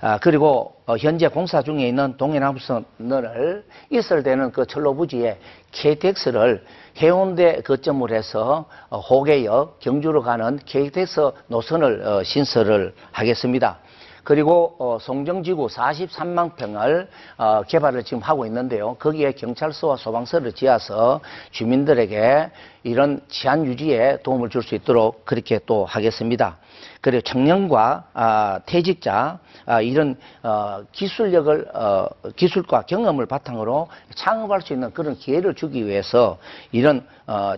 아, 0.00 0.18
그리고 0.18 0.74
어, 0.86 0.96
현재 0.96 1.28
공사 1.28 1.62
중에 1.62 1.88
있는 1.88 2.16
동해남선을 2.16 3.64
이설되는 3.90 4.52
그 4.52 4.66
철로 4.66 4.94
부지에 4.94 5.38
KTX를 5.72 6.64
해운대 6.98 7.62
거점으로 7.62 8.14
해서 8.14 8.66
어, 8.90 8.98
호계역 8.98 9.80
경주로 9.80 10.22
가는 10.22 10.58
KTX 10.64 11.32
노선을 11.48 12.02
어, 12.06 12.22
신설을 12.22 12.94
하겠습니다. 13.12 13.78
그리고 14.22 14.74
어, 14.80 14.98
송정지구 15.00 15.68
43만 15.68 16.56
평을 16.56 17.08
어, 17.38 17.62
개발을 17.62 18.02
지금 18.02 18.22
하고 18.22 18.44
있는데요. 18.46 18.94
거기에 18.98 19.32
경찰서와 19.32 19.96
소방서를 19.96 20.52
지어서 20.52 21.20
주민들에게 21.52 22.50
이런 22.82 23.20
치안 23.28 23.64
유지에 23.64 24.18
도움을 24.24 24.50
줄 24.50 24.62
수 24.62 24.74
있도록 24.74 25.24
그렇게 25.24 25.60
또 25.64 25.84
하겠습니다. 25.84 26.58
그리고 27.06 27.20
청년과 27.20 28.04
아, 28.14 28.60
퇴직자 28.66 29.38
아, 29.64 29.80
이런 29.80 30.16
어, 30.42 30.80
기술력을 30.90 31.68
어, 31.72 32.08
기술과 32.34 32.82
경험을 32.82 33.26
바탕으로 33.26 33.86
창업할 34.16 34.60
수 34.62 34.72
있는 34.72 34.92
그런 34.92 35.14
기회를 35.14 35.54
주기 35.54 35.86
위해서 35.86 36.36
이런 36.72 37.06
어, 37.28 37.54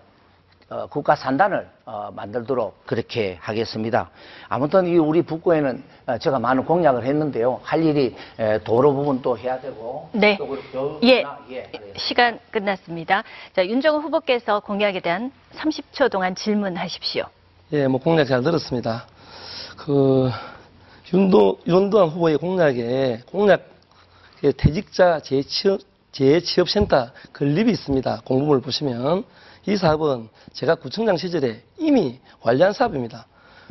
어, 0.68 0.86
국가 0.88 1.16
산단을 1.16 1.66
어, 1.86 2.10
만들도록 2.14 2.84
그렇게 2.84 3.38
하겠습니다. 3.40 4.10
아무튼 4.50 4.86
이 4.86 4.98
우리 4.98 5.22
북구에는 5.22 5.82
어, 6.08 6.18
제가 6.18 6.38
많은 6.38 6.66
공약을 6.66 7.06
했는데요. 7.06 7.60
할 7.62 7.82
일이 7.82 8.14
에, 8.38 8.58
도로 8.58 8.92
부분도 8.92 9.38
해야 9.38 9.58
되고 9.58 10.10
네. 10.12 10.36
또 10.36 10.46
그리고 10.46 11.00
예. 11.04 11.22
교육이나, 11.22 11.38
예, 11.48 11.62
그래요. 11.62 11.94
시간 11.96 12.38
끝났습니다. 12.50 13.24
자, 13.54 13.64
윤정호 13.64 14.00
후보께서 14.00 14.60
공약에 14.60 15.00
대한 15.00 15.32
30초 15.54 16.10
동안 16.10 16.34
질문하십시오. 16.34 17.24
예, 17.72 17.86
뭐 17.86 17.98
공약 17.98 18.26
잘 18.26 18.42
들었습니다. 18.42 19.06
그 19.78 20.30
윤도 21.12 21.60
윤도한 21.66 22.08
후보의 22.08 22.36
공약에 22.36 23.22
공약 23.30 23.62
에 24.44 24.52
퇴직자 24.52 25.20
재취업 25.20 25.80
재취업센터 26.12 27.10
건립이 27.32 27.72
있습니다. 27.72 28.22
공부를 28.24 28.60
보시면 28.60 29.24
이 29.66 29.76
사업은 29.76 30.28
제가 30.52 30.76
구청장 30.76 31.16
시절에 31.16 31.62
이미 31.78 32.20
완료한 32.42 32.72
사업입니다. 32.72 33.26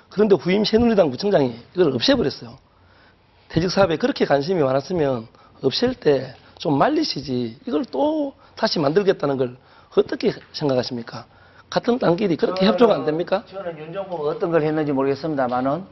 그런데 0.10 0.36
후임 0.36 0.66
새누리당 0.66 1.10
구청장이 1.10 1.56
이걸 1.74 1.94
없애버렸어요. 1.94 2.58
퇴직 3.50 3.72
사업에 3.72 3.96
그렇게 3.98 4.26
관심이 4.26 4.62
많았으면 4.62 5.28
없앨 5.62 5.94
때 5.94 6.34
좀 6.60 6.78
말리시지 6.78 7.60
이걸 7.68 7.86
또 7.86 8.34
다시 8.56 8.80
만들겠다는 8.80 9.38
걸 9.38 9.58
어떻게 9.96 10.34
생각하십니까? 10.52 11.26
같은 11.70 12.00
땅끼리 12.00 12.36
그렇게 12.38 12.66
협조가 12.66 12.96
안 12.96 13.06
됩니까? 13.06 13.44
저는 13.50 13.78
윤정호가 13.78 14.30
어떤 14.30 14.52
걸 14.52 14.64
했는지 14.64 14.92
모르겠습니다만은 14.92 15.84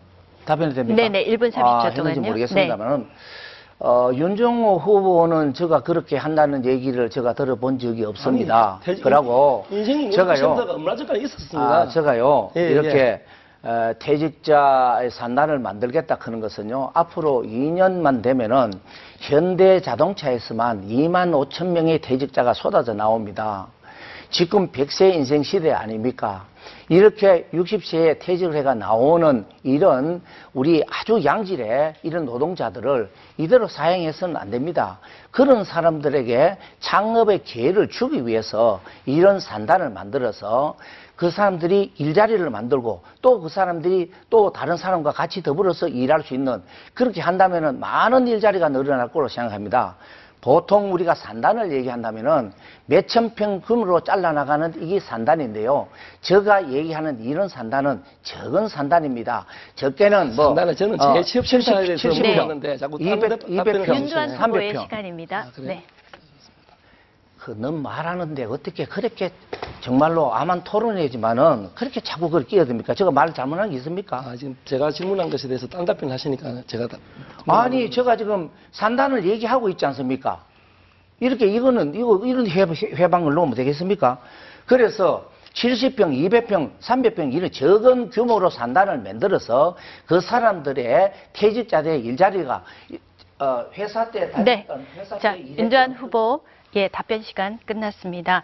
답변이 0.45 0.73
됩니까? 0.73 1.01
네네, 1.01 1.25
1분 1.25 1.51
30초 1.51 1.63
아, 1.63 1.93
동안요. 1.93 2.21
네. 2.21 2.27
모르겠습니다만은 2.27 3.07
어, 3.79 4.09
윤정호 4.13 4.77
후보는 4.77 5.53
제가 5.53 5.81
그렇게 5.81 6.15
한다는 6.15 6.63
얘기를 6.63 7.09
제가 7.09 7.33
들어본 7.33 7.79
적이 7.79 8.05
없습니다. 8.05 8.79
아니, 8.85 9.01
그러고 9.01 9.65
인생 9.69 10.09
제가요. 10.11 10.55
전까지 10.55 11.03
있었습니다. 11.23 11.59
아, 11.59 11.87
제가요. 11.87 12.51
예, 12.55 12.69
이렇게 12.69 13.25
어, 13.63 13.91
퇴직자의 13.99 15.09
산단을 15.11 15.59
만들겠다 15.59 16.17
하는 16.19 16.39
것은요. 16.39 16.91
앞으로 16.93 17.43
2년만 17.43 18.21
되면은 18.21 18.73
현대 19.19 19.81
자동차에서만 19.81 20.87
2만 20.87 21.31
5천 21.49 21.67
명의 21.67 21.99
퇴직자가 21.99 22.53
쏟아져 22.53 22.93
나옵니다. 22.93 23.67
지금 24.29 24.71
100세 24.71 25.13
인생 25.13 25.43
시대 25.43 25.71
아닙니까? 25.71 26.45
이렇게 26.89 27.47
60세에 27.53 28.19
퇴직을 28.19 28.55
해가 28.55 28.73
나오는 28.75 29.45
이런 29.63 30.21
우리 30.53 30.83
아주 30.89 31.23
양질의 31.23 31.95
이런 32.03 32.25
노동자들을 32.25 33.11
이대로 33.37 33.67
사용해서는 33.67 34.35
안 34.37 34.51
됩니다. 34.51 34.99
그런 35.31 35.63
사람들에게 35.63 36.57
창업의 36.79 37.43
기회를 37.43 37.89
주기 37.89 38.25
위해서 38.25 38.81
이런 39.05 39.39
산단을 39.39 39.89
만들어서 39.89 40.75
그 41.15 41.29
사람들이 41.31 41.93
일자리를 41.97 42.49
만들고 42.49 43.03
또 43.21 43.39
그 43.39 43.49
사람들이 43.49 44.11
또 44.29 44.51
다른 44.51 44.75
사람과 44.75 45.11
같이 45.11 45.43
더불어서 45.43 45.87
일할 45.87 46.23
수 46.23 46.33
있는 46.33 46.63
그렇게 46.93 47.21
한다면은 47.21 47.79
많은 47.79 48.27
일자리가 48.27 48.69
늘어날 48.69 49.07
거로 49.09 49.27
생각합니다. 49.27 49.97
보통 50.49 50.93
우리가 50.93 51.15
산단을 51.15 51.71
얘기한다면은 51.71 52.53
몇천 52.85 53.33
평 53.33 53.61
금으로 53.61 54.01
잘라나가는 54.01 54.71
이게 54.79 54.99
산단인데요. 54.99 55.87
제가 56.21 56.69
얘기하는 56.71 57.19
이런 57.23 57.47
산단은 57.49 58.03
적은 58.21 58.67
산단입니다. 58.67 59.47
적게는 59.73 60.35
뭐 60.35 60.45
산단은 60.49 60.75
저는 60.75 60.97
제 61.15 61.23
취업 61.23 61.47
실사에 61.47 61.83
대해서 61.85 62.09
물어봤는데 62.09 62.77
자꾸 62.77 62.97
200, 63.01 63.19
다른 63.21 63.39
데- 63.39 63.55
답변을 63.55 63.85
200평, 63.87 63.95
윤두환 63.95 64.29
300 64.29 64.47
후보의 64.49 64.73
평. 64.73 64.83
시간입니다. 64.83 65.37
아, 65.39 65.51
그래요? 65.51 65.67
네. 65.67 65.83
그넌 67.39 67.81
말하는데 67.81 68.43
어떻게 68.43 68.85
그렇게 68.85 69.31
정말로 69.81 70.33
암한 70.33 70.63
토론이지만은 70.63 71.69
그렇게 71.75 71.99
자꾸 72.01 72.25
그걸 72.27 72.43
끼어듭니까? 72.45 72.93
제가 72.93 73.11
말 73.11 73.33
잘못한 73.33 73.69
게 73.69 73.77
있습니까? 73.77 74.17
아, 74.17 74.35
지금 74.35 74.57
제가 74.65 74.91
질문한 74.91 75.29
것에 75.29 75.47
대해서 75.47 75.67
딴 75.67 75.85
답변을 75.85 76.13
하시니까 76.13 76.63
제가 76.67 76.87
다, 76.87 76.97
아니, 77.47 77.89
제가 77.91 78.17
지금 78.17 78.49
산단을 78.71 79.25
얘기하고 79.25 79.69
있지 79.69 79.85
않습니까? 79.85 80.43
이렇게 81.19 81.47
이거는, 81.47 81.93
이거, 81.95 82.21
이런 82.25 82.47
회, 82.47 82.61
회방을 82.63 83.33
놓으면 83.33 83.55
되겠습니까? 83.55 84.19
그래서 84.65 85.29
70평, 85.53 85.97
200평, 85.97 86.71
300평 86.81 87.33
이런 87.33 87.49
적은 87.51 88.09
규모로 88.09 88.49
산단을 88.49 88.97
만들어서 88.99 89.77
그 90.05 90.19
사람들의 90.19 91.13
퇴직자들의 91.33 92.01
일자리가 92.01 92.63
어, 93.39 93.65
회사 93.73 94.09
때 94.11 94.29
다- 94.31 94.43
네. 94.43 94.65
어, 94.69 94.77
회사 94.95 95.17
자, 95.19 95.33
때 95.33 95.39
윤두환 95.57 95.93
후보, 95.93 96.41
예, 96.75 96.87
답변 96.89 97.21
시간 97.21 97.57
끝났습니다. 97.65 98.43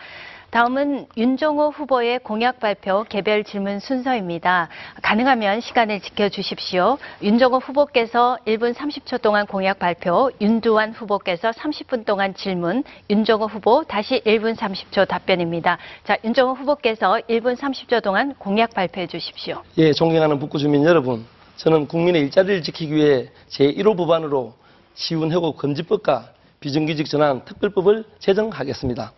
다음은 0.51 1.05
윤종호 1.15 1.69
후보의 1.69 2.19
공약 2.19 2.59
발표 2.59 3.05
개별 3.05 3.45
질문 3.45 3.79
순서입니다. 3.79 4.67
가능하면 5.01 5.61
시간을 5.61 6.01
지켜주십시오. 6.01 6.97
윤종호 7.23 7.59
후보께서 7.59 8.37
1분 8.45 8.73
30초 8.73 9.21
동안 9.21 9.47
공약 9.47 9.79
발표, 9.79 10.29
윤두환 10.41 10.91
후보께서 10.91 11.51
30분 11.51 12.03
동안 12.03 12.33
질문, 12.35 12.83
윤종호 13.09 13.45
후보 13.45 13.85
다시 13.85 14.19
1분 14.25 14.57
30초 14.57 15.07
답변입니다. 15.07 15.77
자, 16.03 16.17
윤종호 16.21 16.55
후보께서 16.55 17.21
1분 17.29 17.55
30초 17.55 18.03
동안 18.03 18.35
공약 18.37 18.73
발표해 18.73 19.07
주십시오. 19.07 19.63
예, 19.77 19.93
존경하는 19.93 20.37
북구 20.37 20.57
주민 20.57 20.83
여러분, 20.83 21.25
저는 21.55 21.87
국민의 21.87 22.23
일자리를 22.23 22.61
지키기 22.61 22.93
위해 22.93 23.29
제1호 23.47 23.95
법안으로 23.95 24.53
시운해고 24.95 25.55
금지법과 25.55 26.33
비정규직 26.59 27.07
전환 27.07 27.45
특별법을 27.45 28.03
제정하겠습니다. 28.19 29.13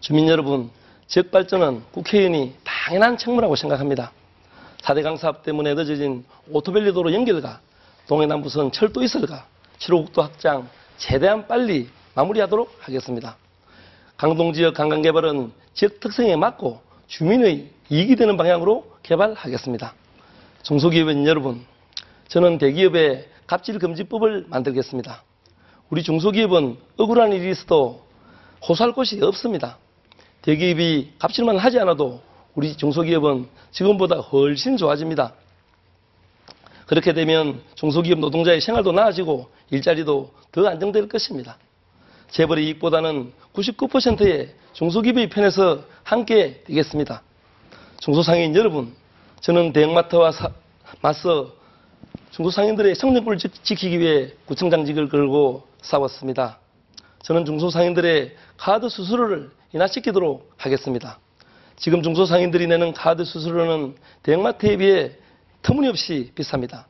주민 0.00 0.28
여러분, 0.28 0.70
지역 1.06 1.30
발전은 1.30 1.82
국회의원이 1.92 2.54
당연한 2.64 3.16
책무라고 3.16 3.56
생각합니다. 3.56 4.12
4대 4.82 5.02
강 5.02 5.16
사업 5.16 5.42
때문에 5.42 5.74
늦어진 5.74 6.24
오토밸리 6.50 6.92
도로 6.92 7.12
연결과 7.12 7.60
동해남부선 8.06 8.72
철도 8.72 9.02
이설과 9.02 9.46
7호 9.78 10.04
국도 10.04 10.22
확장 10.22 10.68
최대한 10.98 11.46
빨리 11.48 11.88
마무리하도록 12.14 12.76
하겠습니다. 12.80 13.36
강동 14.16 14.52
지역 14.52 14.74
관광 14.74 15.02
개발은 15.02 15.52
지역 15.74 16.00
특성에 16.00 16.36
맞고 16.36 16.80
주민의 17.08 17.70
이익이 17.90 18.16
되는 18.16 18.36
방향으로 18.36 18.86
개발하겠습니다. 19.02 19.94
중소기업인 20.62 21.26
여러분, 21.26 21.64
저는 22.28 22.58
대기업의 22.58 23.28
갑질 23.46 23.78
금지법을 23.78 24.46
만들겠습니다. 24.48 25.22
우리 25.90 26.02
중소기업은 26.02 26.76
억울한 26.96 27.32
일이 27.32 27.50
있어도 27.50 28.04
호소할 28.66 28.92
곳이 28.92 29.20
없습니다. 29.22 29.78
대기업이 30.42 31.12
갑질만 31.18 31.58
하지 31.58 31.78
않아도 31.80 32.20
우리 32.54 32.76
중소기업은 32.76 33.48
지금보다 33.72 34.16
훨씬 34.16 34.76
좋아집니다. 34.76 35.34
그렇게 36.86 37.12
되면 37.12 37.60
중소기업 37.74 38.18
노동자의 38.20 38.60
생활도 38.60 38.92
나아지고 38.92 39.48
일자리도 39.70 40.32
더 40.52 40.66
안정될 40.66 41.08
것입니다. 41.08 41.58
재벌의 42.30 42.64
이익보다는 42.66 43.32
99%의 43.52 44.54
중소기업의 44.72 45.28
편에서 45.28 45.82
함께 46.04 46.62
되겠습니다. 46.64 47.22
중소상인 47.98 48.54
여러분, 48.54 48.94
저는 49.40 49.72
대형마트와 49.72 50.32
사- 50.32 50.50
맞서 51.00 51.52
중소상인들의 52.30 52.94
성장권을 52.94 53.38
지- 53.38 53.48
지키기 53.62 53.98
위해 53.98 54.30
구청장직을 54.46 55.08
걸고 55.08 55.66
싸웠습니다. 55.82 56.58
저는 57.22 57.44
중소상인들의 57.44 58.36
카드 58.56 58.88
수수료를 58.88 59.50
인하시키도록 59.76 60.54
하겠습니다. 60.56 61.18
지금 61.76 62.02
중소상인들이 62.02 62.66
내는 62.66 62.94
카드 62.94 63.24
수수료는 63.24 63.96
대형마트에 64.22 64.76
비해 64.78 65.12
터무니없이 65.62 66.32
비쌉니다. 66.34 66.84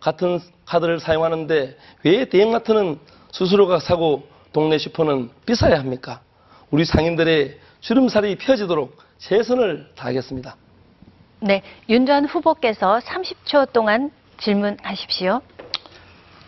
같은 0.00 0.40
카드를 0.64 0.98
사용하는데 1.00 1.76
왜 2.04 2.24
대형마트는 2.24 2.98
수수료가 3.30 3.80
싸고 3.80 4.26
동네 4.52 4.78
슈퍼는 4.78 5.30
비싸야 5.44 5.78
합니까? 5.78 6.22
우리 6.70 6.84
상인들의 6.84 7.58
주름살이 7.80 8.36
펴지도록 8.36 8.96
최선을 9.18 9.90
다하겠습니다. 9.94 10.56
네, 11.40 11.62
윤두환 11.88 12.24
후보께서 12.24 13.00
30초 13.04 13.72
동안 13.72 14.10
질문하십시오. 14.38 15.40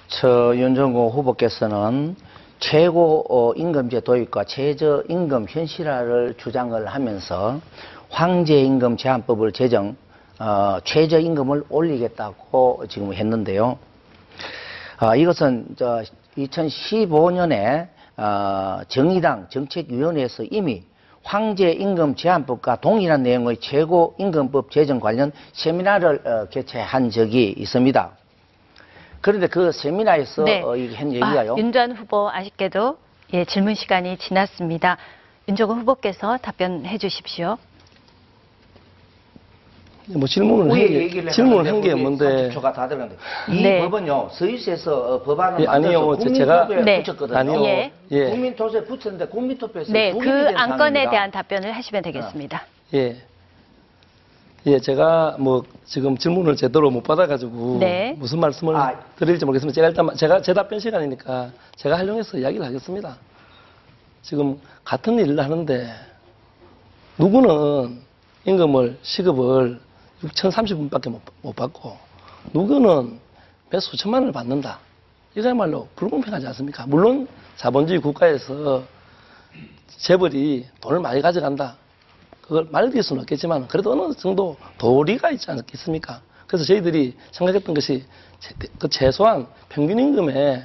저 0.08 0.56
윤정고 0.56 1.10
후보께서는 1.10 2.16
최고 2.62 3.24
어, 3.28 3.52
임금제 3.54 4.00
도입과 4.00 4.44
최저 4.44 5.02
임금 5.08 5.46
현실화를 5.48 6.34
주장을 6.36 6.86
하면서 6.86 7.60
황제 8.08 8.54
임금 8.60 8.96
제한법을 8.96 9.50
제정, 9.50 9.96
어, 10.38 10.78
최저 10.84 11.18
임금을 11.18 11.64
올리겠다고 11.68 12.84
지금 12.88 13.12
했는데요. 13.12 13.78
아, 14.98 15.16
이것은 15.16 15.74
저 15.76 16.04
2015년에 16.38 17.88
어, 18.16 18.80
정의당 18.86 19.48
정책위원회에서 19.50 20.44
이미 20.52 20.84
황제 21.24 21.72
임금 21.72 22.14
제한법과 22.14 22.76
동일한 22.76 23.24
내용의 23.24 23.56
최고 23.58 24.14
임금법 24.18 24.70
제정 24.70 25.00
관련 25.00 25.32
세미나를 25.52 26.20
어, 26.24 26.46
개최한 26.48 27.10
적이 27.10 27.56
있습니다. 27.58 28.21
그런데 29.22 29.46
그 29.46 29.72
세미나에서 29.72 30.44
어, 30.64 30.76
이게 30.76 30.94
한 30.96 31.10
얘기가요. 31.12 31.54
아, 31.54 31.56
윤두환 31.56 31.92
후보 31.92 32.28
아쉽게도 32.30 32.98
예, 33.34 33.44
질문 33.46 33.74
시간이 33.74 34.18
지났습니다. 34.18 34.98
윤종호 35.48 35.74
후보께서 35.74 36.36
답변해 36.38 36.98
주십시오. 36.98 37.56
뭐 40.08 40.26
질문을 40.26 40.70
한 40.72 40.88
게, 41.08 41.30
질문을 41.30 41.72
한 41.72 41.80
게 41.80 41.94
뭔데 41.94 42.48
30초가 42.50 42.74
다 42.74 42.88
들어갔는데 42.88 43.16
이 43.50 43.62
네. 43.62 43.78
법은요 43.80 44.30
스위스에서 44.32 45.14
어, 45.14 45.22
법안을 45.22 45.60
예, 45.60 45.66
아니요. 45.68 46.00
제가- 46.18 46.18
국민투표에 46.66 46.82
네. 46.82 47.02
붙였거든요. 47.04 47.38
아니요. 47.38 47.64
예. 47.64 47.92
예. 48.10 48.24
국민투표에 48.30 48.84
붙였는데 48.84 49.26
국민투표에서 49.28 49.92
네, 49.92 50.12
그된 50.12 50.56
안건에. 50.56 51.08
대한 51.08 51.30
답변을 51.30 51.70
하시면 51.72 52.02
되겠습니다. 52.02 52.64
예. 52.94 53.16
예, 54.66 54.78
제가 54.78 55.36
뭐 55.40 55.64
지금 55.84 56.16
질문을 56.16 56.54
제대로 56.54 56.88
못 56.90 57.02
받아가지고 57.02 57.78
네. 57.80 58.14
무슨 58.16 58.38
말씀을 58.38 58.76
아. 58.76 58.96
드릴지 59.16 59.44
모르겠습니다. 59.44 59.74
제가 59.74 59.88
일단 59.88 60.14
제가 60.14 60.40
제 60.42 60.54
답변 60.54 60.78
시간이니까 60.78 61.50
제가 61.74 61.98
활용해서 61.98 62.38
이야기를 62.38 62.64
하겠습니다. 62.64 63.16
지금 64.22 64.60
같은 64.84 65.18
일을 65.18 65.40
하는데 65.40 65.92
누구는 67.18 68.02
임금을 68.44 68.98
시급을 69.02 69.80
6,030원밖에 70.22 71.10
못, 71.10 71.20
못 71.42 71.56
받고 71.56 71.96
누구는 72.52 73.18
몇 73.68 73.80
수천만 73.80 74.22
원을 74.22 74.32
받는다. 74.32 74.78
이거야말로 75.34 75.88
불공평하지 75.96 76.46
않습니까? 76.46 76.86
물론 76.86 77.26
자본주의 77.56 77.98
국가에서 78.00 78.84
재벌이 79.88 80.66
돈을 80.80 81.00
많이 81.00 81.20
가져간다. 81.20 81.76
그걸 82.42 82.68
말릴 82.70 83.02
수는 83.02 83.22
없겠지만 83.22 83.68
그래도 83.68 83.92
어느 83.92 84.12
정도 84.14 84.56
도리가 84.78 85.30
있지 85.30 85.50
않겠습니까? 85.50 86.20
그래서 86.46 86.64
저희들이 86.64 87.16
생각했던 87.30 87.74
것이 87.74 88.04
제- 88.40 88.54
그 88.78 88.88
최소한 88.88 89.46
평균 89.68 89.98
임금의 89.98 90.64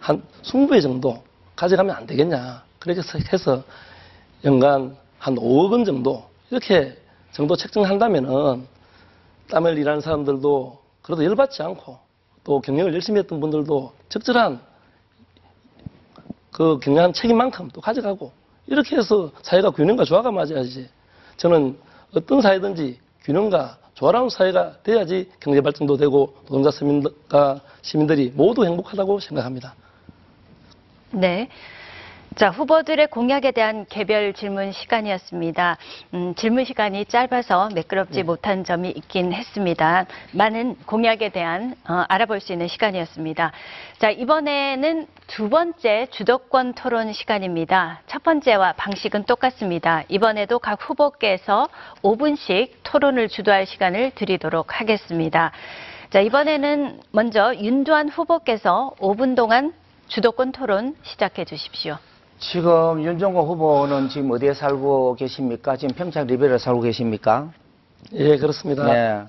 한 0.00 0.22
20배 0.42 0.82
정도 0.82 1.22
가져가면 1.56 1.94
안 1.96 2.06
되겠냐. 2.06 2.62
그렇게 2.78 3.00
해서 3.32 3.62
연간 4.44 4.96
한 5.18 5.34
5억 5.36 5.72
원 5.72 5.84
정도 5.84 6.28
이렇게 6.50 6.96
정도 7.32 7.56
책정한다면은 7.56 8.66
땀을 9.50 9.78
일하는 9.78 10.00
사람들도 10.00 10.78
그래도 11.02 11.24
열받지 11.24 11.62
않고 11.62 11.98
또 12.44 12.60
경영을 12.60 12.92
열심히 12.92 13.20
했던 13.20 13.40
분들도 13.40 13.92
적절한 14.08 14.60
그 16.52 16.78
경영한 16.80 17.12
책임만큼 17.12 17.70
또 17.72 17.80
가져가고 17.80 18.32
이렇게 18.68 18.96
해서 18.96 19.30
사회가 19.42 19.70
균형과 19.70 20.04
조화가 20.04 20.30
맞아야지. 20.30 20.88
저는 21.36 21.76
어떤 22.14 22.40
사회든지 22.40 22.98
균형과 23.24 23.78
조화로운 23.94 24.28
사회가 24.28 24.82
돼야지 24.82 25.28
경제 25.40 25.60
발전도 25.60 25.96
되고 25.96 26.34
노동자 26.46 26.70
시민과 26.70 27.60
시민들이 27.82 28.32
모두 28.34 28.64
행복하다고 28.64 29.18
생각합니다. 29.20 29.74
네. 31.10 31.48
자, 32.38 32.50
후보들의 32.50 33.08
공약에 33.08 33.50
대한 33.50 33.84
개별 33.88 34.32
질문 34.32 34.70
시간이었습니다. 34.70 35.76
음, 36.14 36.36
질문 36.36 36.64
시간이 36.64 37.06
짧아서 37.06 37.70
매끄럽지 37.74 38.22
못한 38.22 38.62
점이 38.62 38.90
있긴 38.90 39.32
했습니다. 39.32 40.06
많은 40.34 40.76
공약에 40.86 41.30
대한 41.30 41.74
어, 41.88 42.04
알아볼 42.06 42.38
수 42.38 42.52
있는 42.52 42.68
시간이었습니다. 42.68 43.50
자, 43.98 44.10
이번에는 44.10 45.08
두 45.26 45.48
번째 45.48 46.06
주도권 46.12 46.74
토론 46.74 47.12
시간입니다. 47.12 48.02
첫 48.06 48.22
번째와 48.22 48.74
방식은 48.74 49.24
똑같습니다. 49.24 50.04
이번에도 50.08 50.60
각 50.60 50.88
후보께서 50.88 51.68
5분씩 52.04 52.70
토론을 52.84 53.30
주도할 53.30 53.66
시간을 53.66 54.12
드리도록 54.14 54.80
하겠습니다. 54.80 55.50
자, 56.10 56.20
이번에는 56.20 57.00
먼저 57.10 57.52
윤두한 57.56 58.08
후보께서 58.10 58.92
5분 59.00 59.34
동안 59.34 59.72
주도권 60.06 60.52
토론 60.52 60.94
시작해 61.02 61.44
주십시오. 61.44 61.98
지금 62.40 63.02
윤종호 63.02 63.42
후보는 63.42 64.08
지금 64.08 64.30
어디에 64.30 64.54
살고 64.54 65.16
계십니까? 65.16 65.76
지금 65.76 65.94
평창 65.96 66.26
리베리에 66.26 66.58
살고 66.58 66.82
계십니까? 66.82 67.50
예, 68.12 68.36
그렇습니다. 68.36 68.84
네. 68.84 69.24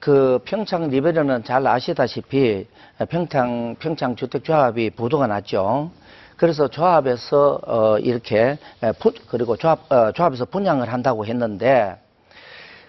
그 0.00 0.38
평창 0.44 0.88
리베리는 0.90 1.44
잘 1.44 1.66
아시다시피 1.66 2.66
평창 3.08 3.74
평창 3.78 4.16
주택 4.16 4.44
조합이 4.44 4.90
부도가 4.90 5.26
났죠. 5.26 5.90
그래서 6.36 6.68
조합에서 6.68 7.60
어 7.66 7.98
이렇게 7.98 8.58
그리고 9.30 9.56
조합 9.56 9.90
어, 9.90 10.12
조합에서 10.12 10.44
분양을 10.44 10.92
한다고 10.92 11.24
했는데 11.24 11.96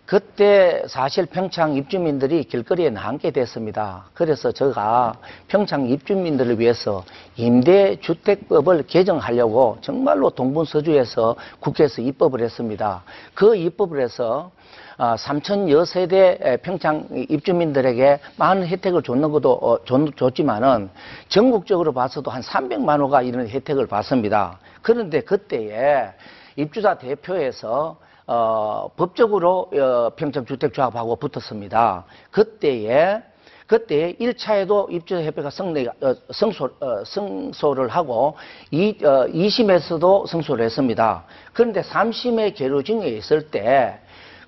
그때 0.06 0.84
사실 0.88 1.26
평창 1.26 1.76
입주민들이 1.76 2.44
길거리에 2.44 2.92
나앉게 2.92 3.32
됐습니다. 3.32 4.06
그래서 4.14 4.52
제가 4.52 5.14
평창 5.48 5.88
입주민들을 5.88 6.60
위해서 6.60 7.04
임대주택법을 7.38 8.84
개정하려고 8.84 9.78
정말로 9.82 10.30
동분서주에서 10.30 11.36
국회에서 11.60 12.04
입법을 12.04 12.42
했습니다. 12.42 13.04
그 13.34 13.56
입법을 13.56 14.00
해서 14.02 14.52
아, 14.98 15.16
3천여 15.16 15.86
세대 15.86 16.58
평창 16.62 17.06
입주민들에게 17.12 18.20
많은 18.38 18.66
혜택을 18.68 19.02
줬는 19.04 19.32
것도 19.32 19.52
어, 19.54 19.84
줬- 19.86 20.16
줬지만은 20.16 20.90
전국적으로 21.28 21.92
봐서도 21.94 22.32
한 22.32 22.42
300만 22.42 23.02
호가 23.02 23.22
이런 23.24 23.48
혜택을 23.48 23.88
받습니다. 23.88 24.60
그런데 24.82 25.20
그때에 25.22 26.12
입주자 26.56 26.98
대표에서 26.98 27.98
어, 28.28 28.90
법적으로 28.96 29.70
어, 29.74 30.10
평창주택조합하고 30.16 31.16
붙었습니다. 31.18 32.06
그때에 32.32 33.22
그때 33.68 34.14
1차에도 34.20 34.92
입주협회가 34.92 35.50
승리, 35.50 35.88
어, 35.88 36.16
승소, 36.32 36.70
어, 36.80 37.04
승소를 37.04 37.88
하고 37.90 38.36
이, 38.72 38.96
어, 39.04 39.26
2심에서도 39.28 40.28
승소를 40.28 40.66
했습니다. 40.66 41.24
그런데 41.54 41.82
3심의 41.82 42.56
계류 42.56 42.84
중에 42.84 43.10
있을 43.10 43.50
때 43.50 44.00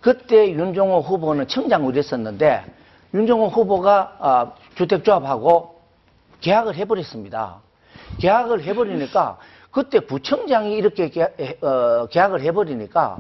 그때 0.01 0.51
윤종호 0.51 1.01
후보는 1.01 1.47
청장으로 1.47 1.97
있었는데 1.97 2.63
윤종호 3.13 3.47
후보가 3.47 4.17
아, 4.19 4.51
주택조합하고 4.75 5.81
계약을 6.41 6.75
해버렸습니다. 6.75 7.61
계약을 8.19 8.63
해버리니까 8.63 9.37
그때 9.71 9.99
부청장이 9.99 10.73
이렇게 10.73 11.09
계약, 11.09 11.33
어, 11.61 12.07
계약을 12.07 12.41
해버리니까 12.41 13.17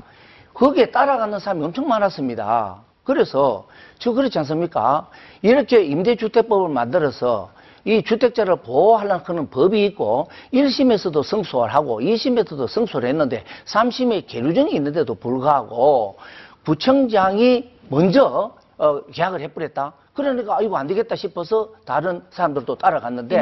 거기에 0.57 0.87
따라가는 0.87 1.39
사람이 1.39 1.63
엄청 1.65 1.87
많았습니다. 1.87 2.81
그래서 3.03 3.67
저 3.99 4.11
그렇지 4.11 4.39
않습니까? 4.39 5.07
이렇게 5.43 5.83
임대주택법을 5.83 6.69
만들어서 6.69 7.51
이 7.85 8.03
주택자를 8.03 8.57
보호하려는 8.57 9.23
그런 9.23 9.49
법이 9.49 9.85
있고 9.85 10.29
1심에서도 10.53 11.23
승소를 11.23 11.73
하고 11.73 12.01
2심에서도 12.01 12.67
승소를 12.67 13.07
했는데 13.07 13.43
3심에 13.65 14.25
계류정이 14.27 14.73
있는데도 14.73 15.13
불구하고 15.15 16.17
부청장이 16.63 17.69
먼저 17.89 18.55
어, 18.79 19.01
계약을 19.05 19.41
해버렸다. 19.41 19.93
그러니까 20.17 20.59
이거 20.63 20.77
안 20.77 20.87
되겠다 20.87 21.15
싶어서 21.15 21.69
다른 21.85 22.23
사람들도 22.31 22.75
따라갔는데. 22.75 23.35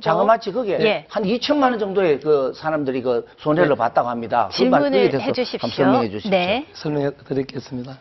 자그마치 0.00 0.50
그게 0.50 0.80
예. 0.80 1.06
한 1.10 1.22
2천만 1.24 1.64
원 1.64 1.78
정도의 1.78 2.20
그 2.20 2.54
사람들이 2.56 3.02
그 3.02 3.26
손해를 3.36 3.76
봤다고 3.76 4.08
합니다. 4.08 4.48
그 4.50 4.56
질문을 4.56 4.90
대해서 4.90 5.18
해주십시오. 5.18 5.68
설명해 5.68 6.08
주십시오. 6.08 6.30
네. 6.30 6.66
설명해 6.72 7.10
드리겠습니다. 7.28 7.98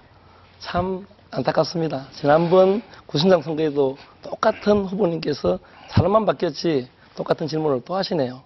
참 0.59 1.05
안타깝습니다. 1.29 2.05
지난번 2.13 2.81
구순장 3.05 3.41
선거에도 3.41 3.97
똑같은 4.23 4.85
후보님께서 4.85 5.59
사람만 5.89 6.25
바뀌었지 6.25 6.87
똑같은 7.17 7.47
질문을 7.47 7.81
또 7.83 7.95
하시네요. 7.95 8.41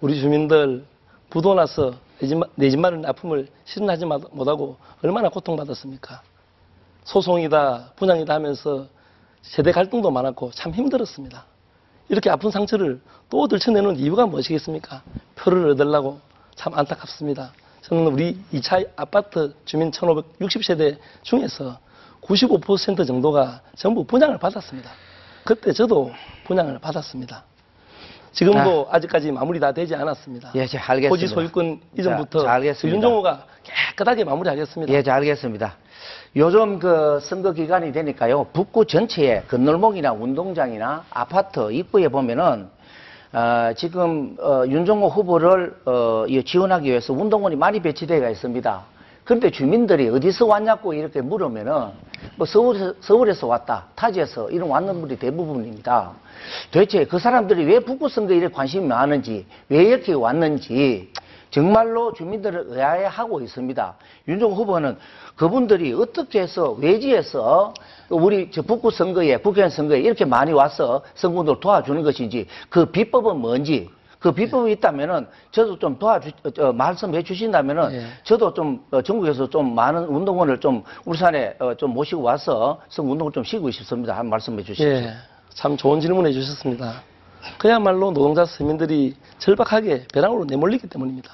우리 0.00 0.20
주민들 0.20 0.84
부도 1.30 1.52
나서 1.54 1.94
내 2.20 2.28
집, 2.28 2.38
내 2.54 2.70
집마련 2.70 3.04
아픔을 3.04 3.48
실현하지 3.64 4.06
마- 4.06 4.18
못하고 4.30 4.76
얼마나 5.02 5.28
고통받았습니까? 5.28 6.22
소송이다, 7.04 7.92
분양이다 7.96 8.34
하면서 8.34 8.86
세대 9.48 9.72
갈등도 9.72 10.10
많았고 10.10 10.50
참 10.52 10.72
힘들었습니다. 10.72 11.44
이렇게 12.08 12.30
아픈 12.30 12.50
상처를 12.50 13.00
또 13.30 13.48
들춰내는 13.48 13.96
이유가 13.96 14.26
무엇이겠습니까? 14.26 15.02
표를 15.34 15.70
얻으려고 15.70 16.20
참 16.54 16.74
안타깝습니다. 16.74 17.52
저는 17.82 18.06
우리 18.08 18.38
2차 18.52 18.88
아파트 18.96 19.54
주민 19.64 19.90
1560세대 19.90 20.98
중에서 21.22 21.78
95% 22.22 23.06
정도가 23.06 23.60
전부 23.76 24.04
분양을 24.04 24.38
받았습니다. 24.38 24.90
그때 25.44 25.72
저도 25.72 26.12
분양을 26.44 26.78
받았습니다. 26.80 27.44
지금도 28.36 28.86
아. 28.90 29.00
직까지 29.00 29.32
마무리 29.32 29.58
다 29.58 29.72
되지 29.72 29.94
않았습니다. 29.94 30.50
예, 30.54 30.66
제 30.66 30.76
알겠습니다. 30.76 31.08
토지 31.08 31.26
소유권 31.26 31.80
이전부터 31.98 32.40
자, 32.40 32.44
자, 32.44 32.52
알겠습니다. 32.52 32.94
윤종호가 32.94 33.44
깨끗하게 33.64 34.24
마무리하겠습니다. 34.24 34.92
예, 34.92 35.02
잘 35.02 35.16
알겠습니다. 35.16 35.74
요즘 36.36 36.78
그 36.78 37.18
선거 37.22 37.52
기간이 37.52 37.92
되니까요, 37.92 38.48
북구 38.52 38.84
전체에 38.84 39.44
건널목이나 39.48 40.12
운동장이나 40.12 41.04
아파트 41.10 41.72
입구에 41.72 42.08
보면은 42.08 42.68
어, 43.32 43.72
지금 43.74 44.36
어, 44.38 44.64
윤종호 44.66 45.08
후보를 45.08 45.74
어, 45.86 46.26
이 46.28 46.44
지원하기 46.44 46.90
위해서 46.90 47.14
운동원이 47.14 47.56
많이 47.56 47.80
배치되어 47.80 48.30
있습니다. 48.30 48.84
그런데 49.26 49.50
주민들이 49.50 50.08
어디서 50.08 50.46
왔냐고 50.46 50.94
이렇게 50.94 51.20
물으면은 51.20 51.88
뭐 52.36 52.46
서울에서, 52.46 52.94
서울에서 53.00 53.48
왔다, 53.48 53.86
타지에서 53.96 54.50
이런 54.50 54.68
왔는 54.68 55.00
분이 55.00 55.18
대부분입니다. 55.18 56.12
도대체 56.70 57.04
그 57.04 57.18
사람들이 57.18 57.64
왜 57.64 57.80
북구 57.80 58.08
선거에 58.08 58.46
관심이 58.48 58.86
많은지, 58.86 59.44
왜 59.68 59.82
이렇게 59.82 60.12
왔는지 60.12 61.12
정말로 61.50 62.12
주민들을 62.12 62.66
의아해하고 62.68 63.40
있습니다. 63.40 63.94
윤종 64.28 64.52
후보는 64.52 64.96
그분들이 65.34 65.92
어떻게 65.92 66.42
해서 66.42 66.76
외지에서 66.78 67.74
우리 68.08 68.52
저 68.52 68.62
북구 68.62 68.92
선거에 68.92 69.38
국회의원 69.38 69.70
선거에 69.70 69.98
이렇게 70.02 70.24
많이 70.24 70.52
와서 70.52 71.02
선거운동을 71.16 71.58
도와주는 71.58 72.00
것인지 72.04 72.46
그 72.68 72.86
비법은 72.86 73.38
뭔지 73.38 73.90
그 74.18 74.32
비법이 74.32 74.72
있다면은 74.72 75.26
저도 75.50 75.78
좀 75.78 75.98
도와주 75.98 76.30
어, 76.44 76.62
어, 76.68 76.72
말씀해 76.72 77.22
주신다면은 77.22 77.92
예. 77.92 78.06
저도 78.24 78.54
좀 78.54 78.84
어, 78.90 79.02
전국에서 79.02 79.48
좀 79.48 79.74
많은 79.74 80.04
운동원을 80.04 80.58
좀 80.58 80.82
울산에 81.04 81.54
어, 81.58 81.74
좀 81.74 81.92
모시고 81.92 82.22
와서 82.22 82.80
선거 82.88 83.12
운동을 83.12 83.32
좀 83.32 83.44
시키고 83.44 83.70
싶습니다. 83.70 84.16
한 84.16 84.28
말씀해 84.28 84.62
주십시오. 84.62 84.86
예, 84.86 85.12
참 85.50 85.76
좋은 85.76 86.00
질문해 86.00 86.32
주셨습니다. 86.32 87.02
그야말로 87.58 88.10
노동자 88.10 88.44
서민들이 88.44 89.14
절박하게 89.38 90.06
배낭으로 90.12 90.44
내몰리기 90.46 90.88
때문입니다. 90.88 91.32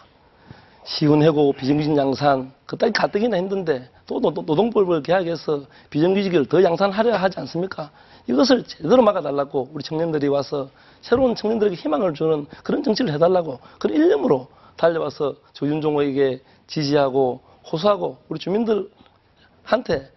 시군 0.84 1.22
해고, 1.22 1.52
비정규직 1.52 1.96
양산, 1.96 2.52
그따위 2.66 2.90
가뜩이나 2.92 3.36
힘든데 3.38 3.88
또 4.06 4.20
노- 4.20 4.30
노동법을 4.30 5.02
개혁해서 5.04 5.62
비정규직을 5.90 6.46
더 6.46 6.62
양산하려 6.62 7.14
하지 7.16 7.38
않습니까? 7.40 7.88
이것을 8.28 8.64
제대로 8.64 9.02
막아달라고 9.02 9.70
우리 9.72 9.82
청년들이 9.82 10.28
와서 10.28 10.70
새로운 11.00 11.34
청년들에게 11.34 11.76
희망을 11.76 12.14
주는 12.14 12.46
그런 12.62 12.82
정치를 12.82 13.12
해달라고 13.14 13.58
그런 13.78 13.96
일념으로 13.96 14.48
달려와서 14.76 15.36
조윤종호에게 15.52 16.40
지지하고 16.66 17.40
호소하고 17.70 18.18
우리 18.28 18.38
주민들한테 18.38 20.10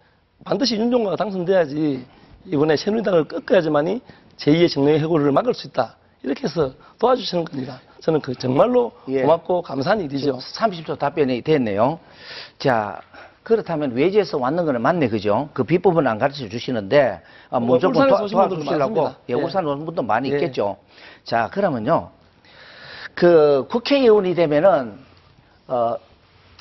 반드시 0.43 0.75
윤종호가 0.75 1.15
당선돼야지 1.15 2.05
이번에 2.45 2.75
새누리당을 2.77 3.27
꺾어야지만이 3.27 4.01
제2의 4.37 4.69
정례 4.69 4.99
해고를 4.99 5.31
막을 5.31 5.53
수 5.53 5.67
있다. 5.67 5.97
이렇게 6.23 6.43
해서 6.43 6.73
도와주시는 6.99 7.45
겁니다. 7.45 7.81
저는 8.01 8.19
그 8.21 8.35
정말로 8.35 8.91
예. 9.07 9.21
고맙고 9.21 9.61
감사한 9.61 10.01
일이죠. 10.01 10.37
30초 10.37 10.97
답변이 10.99 11.41
됐네요. 11.41 11.99
자, 12.59 13.01
그렇다면 13.49 13.91
외지에서 13.91 14.39
왔는 14.39 14.65
거는 14.65 14.81
맞네, 14.81 15.07
그죠? 15.07 15.49
그 15.53 15.63
비법은 15.63 16.07
안 16.07 16.17
가르쳐 16.17 16.49
주시는데, 16.49 17.21
아, 17.51 17.59
뭐, 17.59 17.75
무조건 17.75 18.07
도와- 18.09 18.23
오신 18.23 18.35
도와주시려고. 18.35 19.07
예, 19.07 19.13
예. 19.29 19.33
울산 19.35 19.67
오는 19.67 19.85
분도 19.85 20.01
많이 20.01 20.31
예. 20.31 20.33
있겠죠. 20.33 20.77
자, 21.23 21.47
그러면요. 21.51 22.09
그 23.13 23.67
국회의원이 23.69 24.33
되면은 24.33 24.97
어, 25.67 25.95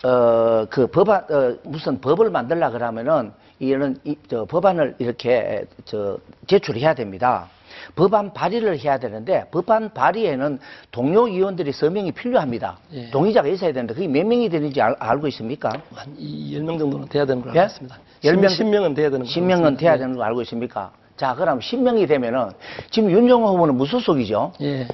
어, 0.02 0.66
그 0.68 0.86
법안, 0.86 1.20
어, 1.30 1.56
무슨 1.62 2.00
법을 2.00 2.30
만들라 2.30 2.70
그러면은, 2.70 3.32
이는, 3.58 3.96
이, 4.04 4.16
저, 4.28 4.44
법안을 4.44 4.96
이렇게, 4.98 5.64
저, 5.84 6.18
제출해야 6.46 6.94
됩니다. 6.94 7.48
법안 7.94 8.32
발의를 8.32 8.78
해야 8.78 8.98
되는데, 8.98 9.44
법안 9.50 9.92
발의에는 9.94 10.58
동료 10.90 11.26
의원들의 11.28 11.72
서명이 11.72 12.12
필요합니다. 12.12 12.78
예. 12.92 13.10
동의자가 13.10 13.48
있어야 13.48 13.72
되는데, 13.72 13.94
그게 13.94 14.08
몇 14.08 14.26
명이 14.26 14.48
되는지 14.48 14.80
알, 14.80 14.94
알고 14.98 15.28
있습니까? 15.28 15.70
한 15.94 16.16
10명 16.16 16.78
정도는 16.78 17.08
돼야 17.08 17.24
되는 17.24 17.42
걸로 17.42 17.54
예? 17.54 17.60
알고 17.60 17.70
있습니다. 17.72 17.98
열 18.24 18.36
명? 18.36 18.50
10명은 18.50 18.96
돼야 18.96 19.10
되는 19.10 19.24
걸로 19.26 19.30
10명은 19.30 19.64
알고 19.64 19.76
돼야. 19.76 19.98
되는 19.98 20.16
거 20.16 20.22
알고 20.24 20.42
있습니까? 20.42 20.92
자, 21.16 21.34
그럼 21.34 21.60
10명이 21.60 22.08
되면은, 22.08 22.50
지금 22.90 23.10
윤종호 23.10 23.48
후보는 23.54 23.76
무소속이죠? 23.76 24.52
예. 24.62 24.88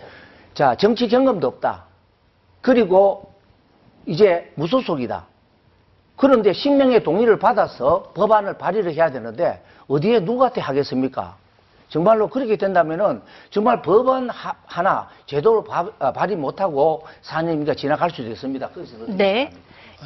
자, 0.55 0.75
정치 0.75 1.09
경험도 1.09 1.47
없다. 1.47 1.87
그리고 2.61 3.30
이제 4.07 4.51
무소속이다. 4.55 5.27
그런데 6.17 6.53
신명의 6.53 7.03
동의를 7.03 7.39
받아서 7.39 8.13
법안을 8.15 8.59
발의를 8.59 8.93
해야 8.95 9.11
되는데 9.11 9.63
어디에 9.89 10.21
누구한테 10.21 10.61
하겠습니까? 10.61 11.37
정말로 11.89 12.29
그렇게 12.29 12.57
된다면은 12.57 13.21
정말 13.51 13.83
법안 13.83 14.31
하, 14.31 14.83
나 14.83 15.09
제대로 15.27 15.65
바- 15.65 15.89
아, 15.99 16.13
발의 16.13 16.37
못하고 16.37 17.05
4년이가 17.23 17.77
지나갈 17.77 18.11
수도 18.11 18.29
있습니다. 18.31 18.71
네. 19.17 19.51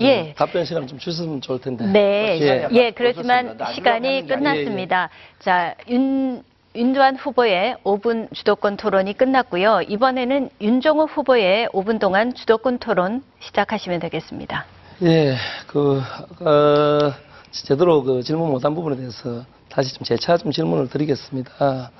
예. 0.00 0.34
답변 0.36 0.64
시간 0.64 0.86
좀 0.86 0.98
주셨으면 0.98 1.40
좋을 1.40 1.60
텐데. 1.60 1.84
네, 1.86 2.38
예, 2.40 2.68
예, 2.72 2.90
그렇지만. 2.90 3.56
시간이 3.74 3.82
나중에 3.82 3.88
하는 3.90 4.26
게 4.26 4.34
끝났습니다. 4.34 5.10
자, 5.38 5.74
윤, 5.88 6.42
윤두한 6.76 7.14
후보의 7.14 7.76
5분 7.84 8.34
주도권 8.34 8.76
토론이 8.76 9.16
끝났고요. 9.16 9.82
이번에는 9.88 10.50
윤종호 10.60 11.04
후보의 11.04 11.68
5분 11.68 12.00
동안 12.00 12.34
주도권 12.34 12.78
토론 12.78 13.22
시작하시면 13.38 14.00
되겠습니다. 14.00 14.64
예, 15.02 15.36
그, 15.68 16.02
어, 16.40 17.12
제대로 17.52 18.02
그 18.02 18.24
질문 18.24 18.50
못한 18.50 18.74
부분에 18.74 18.96
대해서 18.96 19.44
다시 19.68 19.94
좀 19.94 20.02
재차 20.02 20.36
좀 20.36 20.50
질문을 20.50 20.88
드리겠습니다. 20.88 21.92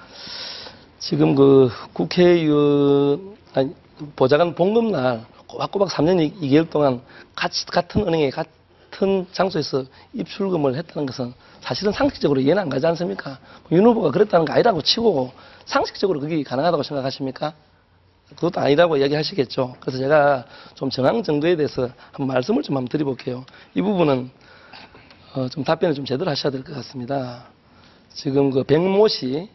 지금 0.99 1.37
그 1.37 1.71
국회의원, 1.93 3.37
아니, 3.55 3.73
보좌관 4.17 4.57
봉급날 4.57 5.25
꼬박꼬박 5.47 5.89
3년 5.89 6.35
2개월 6.41 6.69
동안 6.69 7.01
같이, 7.37 7.65
같은 7.67 8.09
은행에 8.09 8.31
같 8.31 8.49
은 9.03 9.27
장소에서 9.33 9.85
입출금을 10.13 10.77
했다는 10.77 11.07
것은 11.07 11.35
사실은 11.61 11.93
상식적으로 11.93 12.41
이해는 12.41 12.63
안 12.63 12.69
가지 12.69 12.87
않습니까? 12.87 13.39
윤 13.73 13.85
후보가 13.87 14.11
그랬다는 14.11 14.45
거 14.47 14.53
아니라고 14.53 14.83
치고 14.83 15.33
상식적으로 15.67 16.21
그게 16.21 16.43
가능하다고 16.43 16.83
생각하십니까? 16.83 17.55
그것도 18.37 18.61
아니라고 18.61 18.97
이야기하시겠죠. 18.97 19.77
그래서 19.81 19.99
제가 19.99 20.45
좀 20.75 20.91
정황 20.91 21.23
정도에 21.23 21.57
대해서 21.57 21.89
한 22.13 22.27
말씀을 22.27 22.63
좀 22.63 22.77
한번 22.77 22.89
드려볼게요. 22.89 23.45
이 23.75 23.83
부분은 23.83 24.31
어, 25.35 25.49
좀 25.49 25.65
답변을 25.65 25.95
좀 25.95 26.05
제대로 26.05 26.31
하셔야 26.31 26.53
될 26.53 26.63
것 26.63 26.75
같습니다. 26.77 27.47
지금 28.13 28.51
그 28.51 28.63
백모 28.63 29.09
씨 29.09 29.49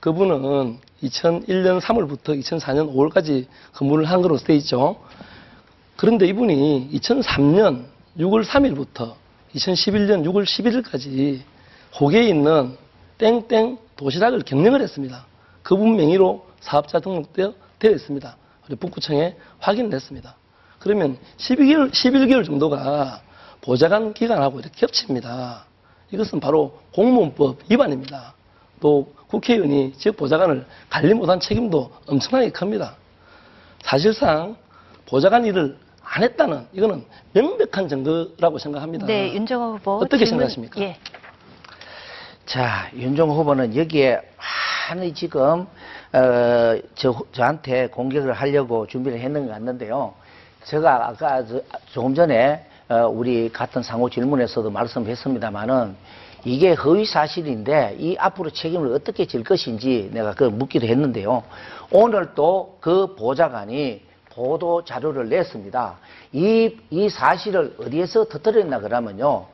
그분은 0.00 0.78
2001년 1.02 1.80
3월부터 1.80 2.40
2004년 2.40 2.92
5월까지 2.94 3.46
근무를 3.72 4.04
한 4.06 4.22
거로 4.22 4.36
돼 4.38 4.54
있죠. 4.56 4.96
그런데 5.96 6.26
이분이 6.26 6.90
2003년 6.92 7.95
6월 8.18 8.44
3일부터 8.44 9.14
2011년 9.54 10.24
6월 10.24 10.44
11일까지 10.44 11.40
호계에 11.98 12.28
있는 12.28 12.76
땡땡 13.18 13.78
도시락을 13.96 14.42
경영을 14.42 14.80
했습니다. 14.82 15.26
그분 15.62 15.96
명의로 15.96 16.46
사업자 16.60 16.98
등록되어 16.98 17.54
되어 17.78 17.90
있습니다. 17.90 18.36
우리 18.68 18.76
북구청에 18.76 19.36
확인을 19.58 19.94
했습니다. 19.94 20.34
그러면 20.78 21.18
12개월, 21.38 21.90
11개월 21.90 22.44
정도가 22.44 23.22
보좌관 23.60 24.12
기간하고 24.12 24.60
이렇게 24.60 24.74
겹칩니다. 24.76 25.64
이것은 26.10 26.40
바로 26.40 26.78
공무원법 26.94 27.60
위반입니다. 27.68 28.34
또 28.80 29.12
국회의원이 29.28 29.94
지역 29.98 30.16
보좌관을 30.16 30.66
관리 30.88 31.14
못한 31.14 31.40
책임도 31.40 31.92
엄청나게 32.06 32.50
큽니다. 32.50 32.96
사실상 33.82 34.56
보좌관 35.06 35.44
일을 35.46 35.78
안 36.08 36.22
했다는 36.22 36.66
이거는 36.72 37.04
명백한 37.32 37.88
증거라고 37.88 38.58
생각합니다. 38.58 39.06
네, 39.06 39.32
윤종호 39.34 39.74
후보. 39.76 39.96
어떻게 39.96 40.24
질문- 40.24 40.48
생각하십니까? 40.48 40.80
예. 40.80 40.96
자, 42.46 42.88
윤종호 42.94 43.34
후보는 43.34 43.76
여기에 43.76 44.20
많이 44.88 45.12
지금, 45.12 45.66
어, 46.12 46.78
저, 46.94 47.14
저한테 47.32 47.88
공격을 47.88 48.32
하려고 48.32 48.86
준비를 48.86 49.18
했는 49.18 49.46
것 49.46 49.52
같는데요. 49.52 50.14
제가 50.64 51.08
아까 51.08 51.44
저- 51.44 51.60
조금 51.92 52.14
전에, 52.14 52.64
어, 52.88 53.08
우리 53.08 53.50
같은 53.52 53.82
상호 53.82 54.08
질문에서도 54.08 54.70
말씀했습니다만은 54.70 55.96
이게 56.44 56.74
허위 56.74 57.04
사실인데 57.04 57.96
이 57.98 58.16
앞으로 58.16 58.50
책임을 58.50 58.92
어떻게 58.92 59.26
질 59.26 59.42
것인지 59.42 60.10
내가 60.12 60.32
그 60.34 60.44
묻기도 60.44 60.86
했는데요. 60.86 61.42
오늘 61.90 62.34
또 62.36 62.78
그 62.80 63.16
보좌관이 63.16 64.05
보도 64.40 64.84
자료를 64.84 65.28
냈습니다. 65.30 65.94
이, 66.32 66.76
이 66.90 67.08
사실을 67.08 67.74
어디에서 67.80 68.26
터뜨렸나 68.26 68.80
그러면요. 68.80 69.46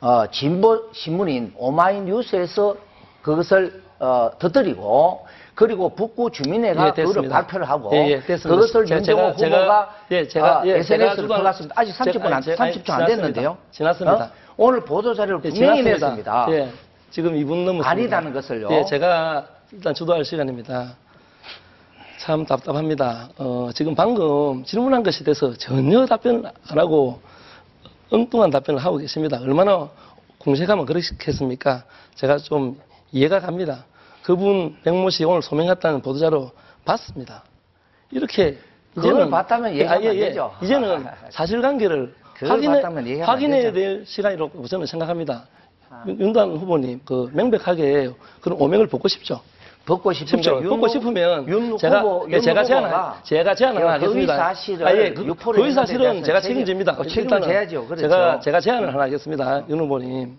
어, 0.00 0.26
진보 0.30 0.88
신문인 0.92 1.52
오마이뉴스에서 1.56 2.74
그것을 3.20 3.82
어, 4.00 4.30
터뜨리고 4.38 5.26
그리고 5.54 5.90
북구 5.90 6.30
주민회가 6.30 6.88
예, 6.88 7.02
그거를. 7.04 7.28
발표를 7.28 7.68
하고 7.68 7.90
예, 7.94 8.08
예. 8.08 8.18
그것을 8.20 8.88
윤정호 8.88 9.34
제가- 9.36 9.48
후보가 9.50 9.94
예, 10.10 10.26
제가- 10.26 10.42
어, 10.42 10.62
예, 10.64 10.82
제가 10.82 11.04
SNS를 11.04 11.28
주도한- 11.28 11.40
올랐습니다. 11.40 11.74
아직 11.78 11.92
30분 11.94 12.22
제가- 12.22 12.26
안, 12.26 12.32
아니, 12.32 12.42
30초 12.72 12.90
안. 12.90 13.06
됐는데요. 13.06 13.56
지났습니다. 13.70 14.24
어? 14.24 14.30
오늘 14.56 14.80
보도 14.80 15.14
자료를 15.14 15.40
예, 15.44 15.50
분명히. 15.50 15.82
냈습니다. 15.82 16.46
예, 16.50 16.70
지금 17.10 17.34
2분 17.34 17.64
넘었습니다. 17.66 17.88
아니다는 17.90 18.32
것을요. 18.32 18.68
예, 18.72 18.84
제가 18.86 19.46
일단 19.72 19.94
주도할 19.94 20.24
시간입니다. 20.24 20.94
참 22.22 22.46
답답합니다. 22.46 23.30
어, 23.36 23.70
지금 23.74 23.96
방금 23.96 24.62
질문한 24.64 25.02
것에 25.02 25.24
대해서 25.24 25.52
전혀 25.54 26.06
답변을 26.06 26.44
안 26.68 26.78
하고 26.78 27.20
엉뚱한 28.10 28.50
답변을 28.50 28.78
하고 28.78 28.98
계십니다. 28.98 29.40
얼마나 29.40 29.88
공색하면 30.38 30.86
그렇겠습니까? 30.86 31.82
제가 32.14 32.38
좀 32.38 32.78
이해가 33.10 33.40
갑니다. 33.40 33.86
그분 34.22 34.76
백모 34.84 35.10
씨 35.10 35.24
오늘 35.24 35.42
소명했다는 35.42 36.00
보도자료 36.02 36.52
봤습니다. 36.84 37.42
이렇게 38.12 38.56
그걸 38.94 39.28
봤다면 39.30 39.72
얘기하면 39.72 40.08
안 40.10 40.14
되죠. 40.16 40.54
이제는 40.62 41.04
사실관계를 41.30 42.14
확인해, 42.52 42.76
확인해야. 43.26 43.72
될 43.72 44.04
시간이라고 44.06 44.64
저는 44.68 44.86
생각합니다. 44.86 45.46
윤- 46.06 46.20
윤단 46.20 46.50
후보님, 46.56 47.00
그 47.04 47.30
명백하게 47.32 48.10
그런 48.40 48.60
오명을 48.60 48.86
벗고 48.86 49.08
싶죠. 49.08 49.40
벗고 49.84 50.12
싶은. 50.12 50.40
게 50.40 50.50
벗고 50.68 50.88
싶으면 50.88 51.48
윤 51.48 51.76
제가 51.76 52.00
후보, 52.02 52.26
예, 52.30 52.34
윤 52.36 52.40
제가 52.40 52.64
제안 52.64 52.84
제가 53.24 53.54
제안 53.54 53.76
하나 53.76 53.86
허위 53.92 53.92
하겠습니다. 54.04 54.36
사실을 54.36 54.86
아, 54.86 54.94
예, 54.96 55.12
그, 55.12 55.24
데 55.56 55.72
사실은 55.72 56.22
제가 56.22 56.40
책임- 56.40 56.58
책임집니다. 56.64 56.92
어, 56.92 57.02
책임을 57.04 57.40
져야죠. 57.42 57.86
그렇죠. 57.86 58.02
제가 58.02 58.40
제가 58.40 58.60
제안을 58.60 58.88
하나 58.94 59.02
하겠습니다. 59.04 59.64
윤 59.68 59.80
후보님. 59.80 60.38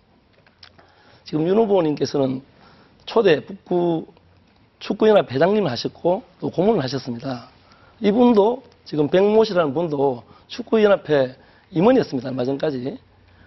지금 1.25 1.47
윤 1.47 1.57
후보님께서는 1.57 2.41
초대 3.05 3.39
북구 3.41 4.05
축구연합 4.79 5.31
회장님을 5.31 5.69
하셨고 5.71 6.23
또 6.39 6.49
고문을 6.49 6.81
하셨습니다. 6.83 7.49
이분도 8.01 8.63
지금 8.85 9.07
백모 9.07 9.43
씨라는 9.43 9.73
분도 9.73 10.23
축구연합회 10.47 11.35
임원이었습니다. 11.71 12.29
얼마 12.29 12.43
전까지. 12.45 12.97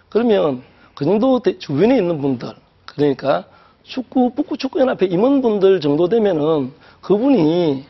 그러면 0.09 0.63
그 0.95 1.05
정도 1.05 1.39
대- 1.41 1.59
주변에 1.59 1.97
있는 1.99 2.19
분들 2.21 2.53
그러니까 2.87 3.45
축구 3.87 4.31
북구 4.35 4.57
축구연합회 4.57 5.07
임원분들 5.07 5.81
정도 5.81 6.09
되면은 6.09 6.73
그분이 7.01 7.87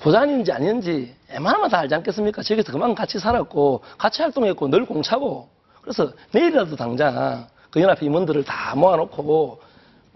보좌관인지 0.00 0.52
아닌지 0.52 1.14
웬만하면 1.30 1.70
다 1.70 1.78
알지 1.78 1.94
않겠습니까? 1.94 2.42
저기서 2.42 2.72
그만 2.72 2.94
같이 2.94 3.18
살았고 3.18 3.82
같이 3.96 4.22
활동했고 4.22 4.68
늘 4.68 4.84
공차고 4.84 5.48
그래서 5.80 6.12
내일이라도 6.32 6.76
당장 6.76 7.48
그 7.70 7.80
연합회 7.80 8.04
임원들을 8.06 8.44
다 8.44 8.74
모아놓고 8.76 9.60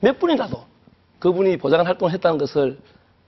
몇 0.00 0.18
분이라도 0.18 0.62
그분이 1.18 1.56
보좌관 1.56 1.86
활동을 1.86 2.12
했다는 2.12 2.38
것을 2.38 2.78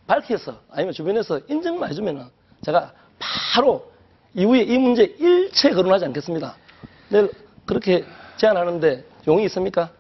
밝혀서 0.07 0.61
아니면 0.71 0.93
주변에서 0.93 1.41
인정만 1.49 1.91
해주면은 1.91 2.27
제가 2.63 2.93
바로 3.19 3.91
이후에 4.35 4.63
이 4.63 4.79
문제 4.79 5.05
일체 5.19 5.71
거론하지 5.71 6.05
않겠습니다. 6.07 6.57
내일 7.09 7.31
그렇게 7.65 8.05
제안하는데 8.37 9.05
용이 9.27 9.45
있습니까? 9.45 9.91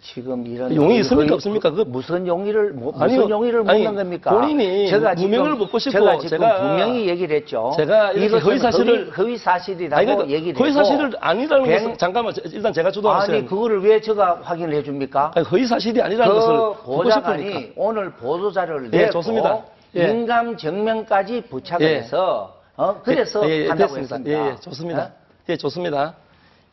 지금 0.00 0.46
이런 0.46 0.74
용이 0.74 1.00
있습니까? 1.00 1.34
없습니까? 1.34 1.70
그- 1.72 1.82
무슨 1.82 2.24
용의를 2.26 2.72
뭐- 2.72 2.92
무슨 2.92 3.02
아니요. 3.04 3.28
용의를 3.28 3.64
아니, 3.68 3.82
묻는 3.82 3.96
겁니까? 3.96 4.30
본인이 4.30 4.88
제가 4.88 5.14
지금 5.16 5.30
무명을 5.30 5.58
벗고 5.58 5.78
싶고 5.78 5.90
제가 5.98 6.18
지금 6.18 6.38
제가- 6.38 6.58
분명히 6.60 7.08
얘기를 7.08 7.36
했죠. 7.36 7.72
제가 7.76 8.12
이것은 8.12 8.38
허위 8.46 8.58
사실을- 8.58 8.88
허위, 8.88 9.10
허위 9.10 9.36
사실이라고 9.36 9.96
아니, 9.98 10.06
그러니까 10.06 10.30
얘기를 10.34 10.54
했고 10.60 10.72
사실을 10.72 11.10
아니라는 11.18 11.64
백- 11.64 11.78
것은 11.78 11.98
잠깐만 11.98 12.32
저- 12.32 12.42
일단 12.44 12.72
제가 12.72 12.92
주도하겠어요. 12.92 13.36
아니 13.38 13.46
그거를 13.46 13.82
왜 13.82 14.00
제가 14.00 14.40
확인을 14.44 14.74
해줍니까? 14.76 15.32
아니, 15.34 15.44
거의 15.44 15.66
사실이 15.66 16.00
아니라는 16.00 16.32
것을 16.32 16.48
그 16.56 16.82
보고 16.84 17.02
보좌관이 17.02 17.42
싶으니까. 17.48 17.72
오늘 17.76 18.10
보도 18.12 18.52
자료를 18.52 18.90
예, 18.92 18.98
내고 18.98 19.10
좋습니다. 19.14 19.58
예. 19.96 20.10
인감 20.10 20.56
정명까지 20.56 21.42
부착을 21.50 21.84
예. 21.84 21.96
해서 21.96 22.54
어, 22.76 23.00
그래서 23.02 23.44
예, 23.50 23.64
예, 23.64 23.68
한다고 23.68 23.94
됐습니다. 23.96 24.14
했습니다. 24.16 24.46
예, 24.46 24.50
예, 24.52 24.56
좋습니다. 24.60 25.02
어? 25.02 25.10
예, 25.48 25.56
좋습니다. 25.56 26.14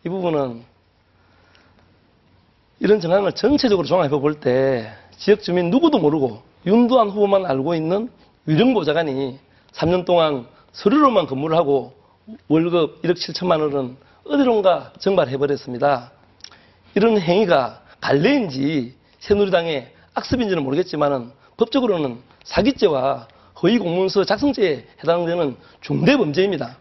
이 0.05 0.09
부분은 0.09 0.61
이런 2.79 2.99
정황을 2.99 3.31
전체적으로 3.33 3.87
종합해 3.87 4.09
볼 4.09 4.39
때 4.39 4.91
지역 5.17 5.41
주민 5.41 5.69
누구도 5.69 5.97
모르고 5.97 6.41
윤두한 6.65 7.09
후보만 7.09 7.45
알고 7.45 7.73
있는 7.73 8.09
유령 8.47 8.73
보좌관이 8.73 9.39
3년 9.73 10.05
동안 10.05 10.45
서류로만 10.73 11.25
근무를 11.27 11.55
하고 11.57 11.93
월급 12.47 13.01
1억 13.01 13.13
7천만 13.15 13.61
원은 13.61 13.95
어디론가 14.25 14.93
증발해 14.99 15.37
버렸습니다. 15.37 16.11
이런 16.95 17.19
행위가 17.19 17.81
관례인지 18.01 18.95
새누리당의 19.19 19.93
악습인지는 20.15 20.63
모르겠지만은 20.63 21.31
법적으로는 21.57 22.19
사기죄와 22.43 23.27
허위 23.61 23.77
공문서 23.77 24.25
작성죄에 24.25 24.85
해당되는 25.01 25.55
중대 25.81 26.17
범죄입니다. 26.17 26.77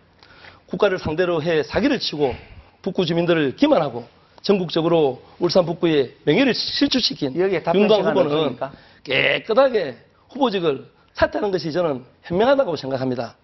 국가를 0.66 0.98
상대로 0.98 1.42
해 1.42 1.62
사기를 1.62 2.00
치고 2.00 2.34
북구 2.82 3.06
주민들을 3.06 3.56
기만하고 3.56 4.06
전국적으로 4.44 5.20
울산 5.40 5.64
북구의 5.64 6.14
명예를 6.24 6.54
실추시킨 6.54 7.32
시간 7.32 7.74
후보는? 8.20 8.56
깨끗하게 9.02 9.96
후보직을 10.28 10.86
사퇴하는 11.14 11.50
것이 11.50 11.72
저는 11.72 12.04
현명하다고 12.22 12.76
생각합니다. 12.76 13.34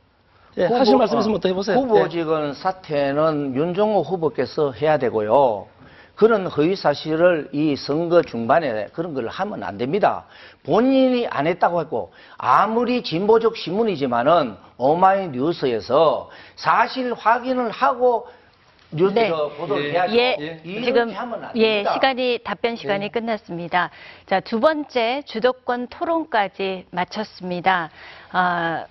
예, 0.59 0.65
후보- 0.67 0.77
하실 0.77 0.97
말씀 0.97 1.19
있으면 1.19 1.41
또 1.41 1.49
해보세요. 1.49 1.77
예. 1.79 1.81
후보직은 1.81 2.53
사퇴는 2.55 3.55
윤종호 3.57 4.03
후보께서 4.03 4.73
해야 4.73 4.99
되고요. 4.99 5.67
그런 6.17 6.47
허위 6.49 6.77
사실을 6.77 7.49
이 7.53 7.75
선거 7.77 8.21
중반에 8.21 8.89
그런 8.93 9.15
걸 9.15 9.29
하면 9.29 9.63
안 9.63 9.79
됩니다. 9.79 10.27
본인이 10.65 11.27
안 11.27 11.47
했다고 11.47 11.81
했고 11.81 12.13
아무리 12.37 13.03
진보적 13.03 13.57
신문이지만은 13.57 14.55
오마이뉴스에서 14.77 16.29
사실 16.57 17.15
확인을 17.15 17.71
하고 17.71 18.29
뉴스 18.93 19.15
네. 19.15 19.31
보도를 19.31 19.85
예. 19.87 19.93
해야죠. 19.93 20.17
예, 20.17 20.61
이렇게 20.65 20.83
지금 20.85 21.11
하면 21.13 21.45
안 21.45 21.57
예. 21.57 21.85
시간이 21.85 22.41
답변 22.45 22.77
시간이 22.77 23.11
끝났습니다. 23.13 23.91
자 24.27 24.41
두 24.41 24.59
번째 24.59 25.23
주도권 25.27 25.87
토론까지 25.87 26.87
마쳤습니다. 26.91 27.91
아, 28.33 28.85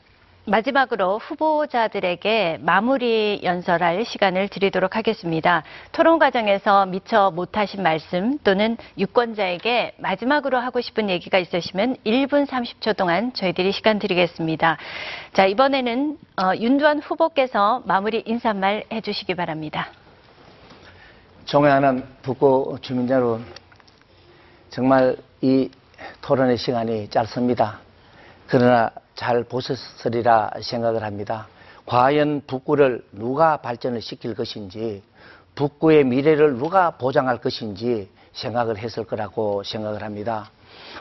마지막으로 0.45 1.19
후보자들에게 1.19 2.60
마무리 2.62 3.39
연설할 3.43 4.06
시간을 4.06 4.47
드리도록 4.47 4.95
하겠습니다. 4.95 5.63
토론 5.91 6.17
과정에서 6.17 6.86
미처 6.86 7.32
못하신 7.32 7.84
말씀 7.84 8.38
또는 8.39 8.78
유권자에게 8.97 9.95
마지막으로 9.97 10.58
하고 10.58 10.82
싶은 10.82 11.10
얘기가 11.10 11.38
있으시면 11.38 11.97
1분 12.06 12.47
30초 12.47 12.95
동안 12.95 13.34
저희들이 13.34 13.71
시간 13.71 13.99
드리겠습니다. 13.99 14.78
자, 15.34 15.45
이번에는 15.45 16.17
어, 16.38 16.56
윤두환 16.56 16.99
후보께서 16.99 17.84
마무리 17.86 18.23
인사말 18.25 18.86
해주시기 18.91 19.36
바랍니다. 19.36 19.89
존경하는 21.45 22.06
북구 22.21 22.78
주민 22.82 23.10
여러분, 23.10 23.43
정말 24.69 25.17
이 25.41 25.69
토론의 26.21 26.58
시간이 26.58 27.10
짧습니다. 27.10 27.88
그러나 28.50 28.90
잘 29.14 29.44
보셨으리라 29.44 30.54
생각을 30.60 31.04
합니다. 31.04 31.48
과연 31.86 32.42
북구를 32.48 33.06
누가 33.12 33.58
발전을 33.58 34.02
시킬 34.02 34.34
것인지, 34.34 35.04
북구의 35.54 36.04
미래를 36.06 36.58
누가 36.58 36.92
보장할 36.92 37.38
것인지 37.38 38.10
생각을 38.34 38.80
했을 38.80 39.04
거라고 39.04 39.62
생각을 39.64 40.02
합니다. 40.02 40.50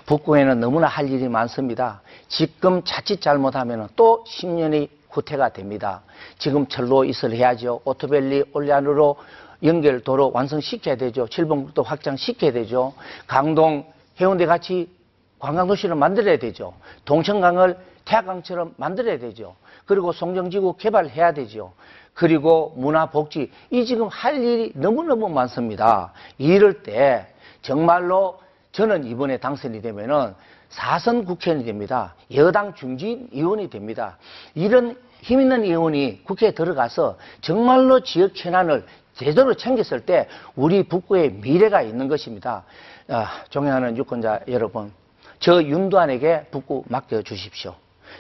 북구에는 0.05 0.61
너무나 0.61 0.89
할 0.89 1.09
일이 1.09 1.27
많습니다. 1.27 2.03
지금 2.29 2.83
자칫 2.85 3.23
잘못하면 3.23 3.89
또 3.97 4.25
10년이 4.29 4.91
후퇴가 5.09 5.55
됩니다. 5.55 6.03
지금 6.37 6.67
철로 6.67 7.05
있을 7.05 7.33
해야죠. 7.33 7.81
오토밸리 7.85 8.45
올리안으로 8.53 9.17
연결 9.63 10.01
도로 10.01 10.33
완성시켜야 10.35 10.97
되죠. 10.97 11.27
칠봉국도 11.29 11.83
확장시켜야 11.83 12.53
되죠. 12.53 12.93
강동 13.27 13.91
해운대 14.21 14.45
같이 14.45 14.98
관광도시를 15.39 15.95
만들어야 15.95 16.39
되죠. 16.39 16.75
동천강을 17.05 17.77
태화강처럼 18.05 18.75
만들어야 18.77 19.19
되죠. 19.19 19.55
그리고 19.85 20.13
송정지구 20.13 20.77
개발해야 20.77 21.33
되죠. 21.33 21.73
그리고 22.15 22.75
문화복지 22.77 23.51
이 23.71 23.85
지금 23.85 24.09
할 24.09 24.43
일이 24.43 24.73
너무너무 24.75 25.29
많습니다. 25.29 26.13
이럴 26.37 26.83
때 26.83 27.27
정말로 27.63 28.41
저는 28.73 29.05
이번에 29.05 29.39
당선이 29.39 29.83
되면은 29.83 30.35
사선 30.69 31.25
국회의원이 31.25 31.65
됩니다. 31.65 32.15
여당 32.35 32.75
중진 32.75 33.29
의원이 33.33 33.71
됩니다. 33.71 34.19
이런 34.55 34.97
힘 35.21 35.41
있는 35.41 35.65
의원이 35.65 36.25
국회에 36.25 36.53
들어가서 36.53 37.19
정말로 37.41 38.01
지역 38.01 38.33
현안을 38.35 38.85
제대로 39.15 39.55
챙겼을 39.55 40.01
때 40.01 40.29
우리 40.55 40.85
북구의 40.85 41.33
미래가 41.33 41.83
있는 41.83 42.09
것입니다. 42.09 42.65
아, 43.09 43.43
존경하는 43.49 43.97
유권자 43.97 44.41
여러분, 44.49 44.93
저 45.41 45.63
윤두환에게 45.63 46.47
북구 46.51 46.85
맡겨주십시오. 46.89 47.75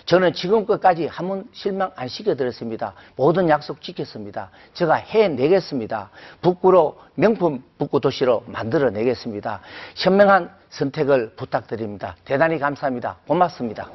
저는 0.04 0.32
지금까지 0.34 1.06
한 1.06 1.28
번 1.28 1.44
실망 1.52 1.90
안 1.96 2.08
시켜드렸습니다. 2.08 2.94
모든 3.16 3.48
약속 3.48 3.80
지켰습니다. 3.82 4.50
제가 4.74 4.94
해내겠습니다. 4.94 6.10
북구로 6.42 6.98
명품 7.14 7.62
북구 7.78 8.00
도시로 8.00 8.44
만들어내겠습니다. 8.46 9.60
현명한 9.96 10.50
선택을 10.70 11.34
부탁드립니다. 11.36 12.16
대단히 12.24 12.58
감사합니다. 12.58 13.16
고맙습니다. 13.26 13.90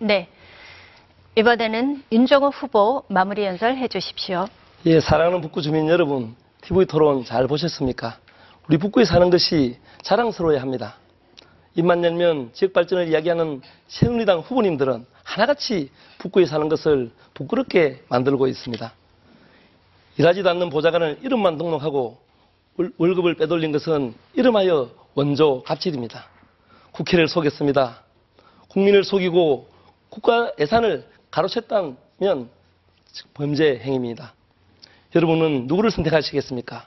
네. 0.00 0.28
이번에는 1.36 2.02
윤정호 2.10 2.48
후보 2.48 3.04
마무리 3.08 3.44
연설 3.44 3.76
해 3.76 3.88
주십시오. 3.88 4.46
예, 4.86 5.00
사랑하는 5.00 5.40
북구 5.42 5.62
주민 5.62 5.88
여러분, 5.88 6.34
TV 6.62 6.86
토론 6.86 7.24
잘 7.24 7.46
보셨습니까? 7.46 8.16
우리 8.68 8.78
북구에 8.78 9.04
사는 9.04 9.28
것이 9.30 9.78
자랑스러워야 10.02 10.60
합니다. 10.60 10.96
입만 11.74 12.02
열면 12.02 12.50
지역 12.52 12.72
발전을 12.72 13.08
이야기하는 13.08 13.62
새누리당 13.88 14.40
후보님들은 14.40 15.06
하나같이 15.22 15.90
북구에 16.18 16.46
사는 16.46 16.68
것을 16.68 17.12
부끄럽게 17.34 18.02
만들고 18.08 18.48
있습니다. 18.48 18.92
일하지도 20.18 20.50
않는 20.50 20.70
보좌관을 20.70 21.18
이름만 21.22 21.56
등록하고 21.56 22.18
월- 22.76 22.92
월급을 22.98 23.36
빼돌린 23.36 23.72
것은 23.72 24.14
이름하여 24.34 24.90
원조 25.14 25.62
갑질입니다. 25.62 26.26
국회를 26.92 27.28
속였습니다. 27.28 28.02
국민을 28.68 29.04
속이고 29.04 29.68
국가 30.08 30.52
예산을 30.58 31.06
가로챘다면 31.30 32.48
범죄 33.34 33.78
행위입니다. 33.78 34.34
여러분은 35.14 35.66
누구를 35.66 35.90
선택하시겠습니까? 35.90 36.86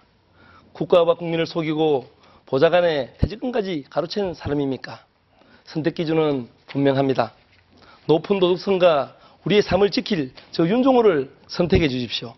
국가와 0.74 1.16
국민을 1.16 1.46
속이고 1.46 2.10
보좌관의 2.54 3.16
퇴직금까지 3.18 3.86
가로챈 3.90 4.36
사람입니까? 4.36 5.04
선택 5.64 5.96
기준은 5.96 6.48
분명합니다. 6.68 7.34
높은 8.06 8.40
도덕성과 8.40 9.16
우리의 9.44 9.64
삶을 9.64 9.90
지킬 9.90 10.34
저 10.52 10.68
윤종호를 10.68 11.32
선택해 11.48 11.88
주십시오. 11.88 12.36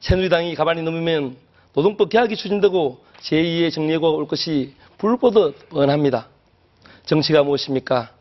새누리당이 0.00 0.54
가만히 0.54 0.82
넘으면 0.82 1.36
노동법 1.74 2.10
개혁이 2.10 2.36
추진되고 2.36 3.04
제2의 3.18 3.72
정례가 3.72 4.06
올 4.10 4.28
것이 4.28 4.76
불보듯 4.98 5.70
뻔합니다. 5.70 6.28
정치가 7.04 7.42
무엇입니까? 7.42 8.12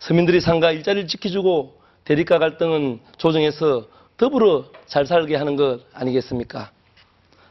서민들의 0.00 0.42
삶과 0.42 0.72
일자리를 0.72 1.08
지켜주고 1.08 1.80
대립과 2.04 2.38
갈등은 2.38 3.00
조정해서 3.16 3.86
더불어 4.18 4.66
잘 4.84 5.06
살게 5.06 5.36
하는 5.36 5.56
것 5.56 5.80
아니겠습니까? 5.94 6.70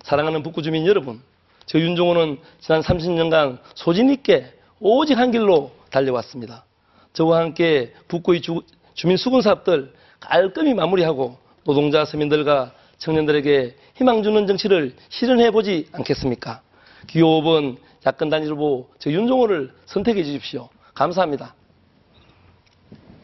사랑하는 0.03 0.43
북구 0.43 0.61
주민 0.61 0.85
여러분, 0.85 1.23
저 1.65 1.79
윤종호는 1.79 2.39
지난 2.59 2.81
30년간 2.81 3.59
소진 3.75 4.09
있게 4.09 4.51
오직 4.79 5.17
한 5.17 5.31
길로 5.31 5.71
달려왔습니다. 5.89 6.65
저와 7.13 7.39
함께 7.39 7.93
북구의 8.07 8.41
주, 8.41 8.61
주민 8.93 9.17
수군 9.17 9.41
사업들 9.41 9.93
깔끔히 10.19 10.73
마무리하고 10.73 11.37
노동자 11.63 12.05
서민들과 12.05 12.71
청년들에게 12.97 13.75
희망 13.95 14.23
주는 14.23 14.47
정치를 14.47 14.95
실현해 15.09 15.51
보지 15.51 15.87
않겠습니까? 15.91 16.61
기호 17.07 17.41
5번 17.41 17.77
야권 18.05 18.29
단일 18.29 18.51
후보 18.51 18.87
저 18.99 19.11
윤종호를 19.11 19.71
선택해 19.85 20.23
주십시오. 20.23 20.69
감사합니다. 20.93 21.53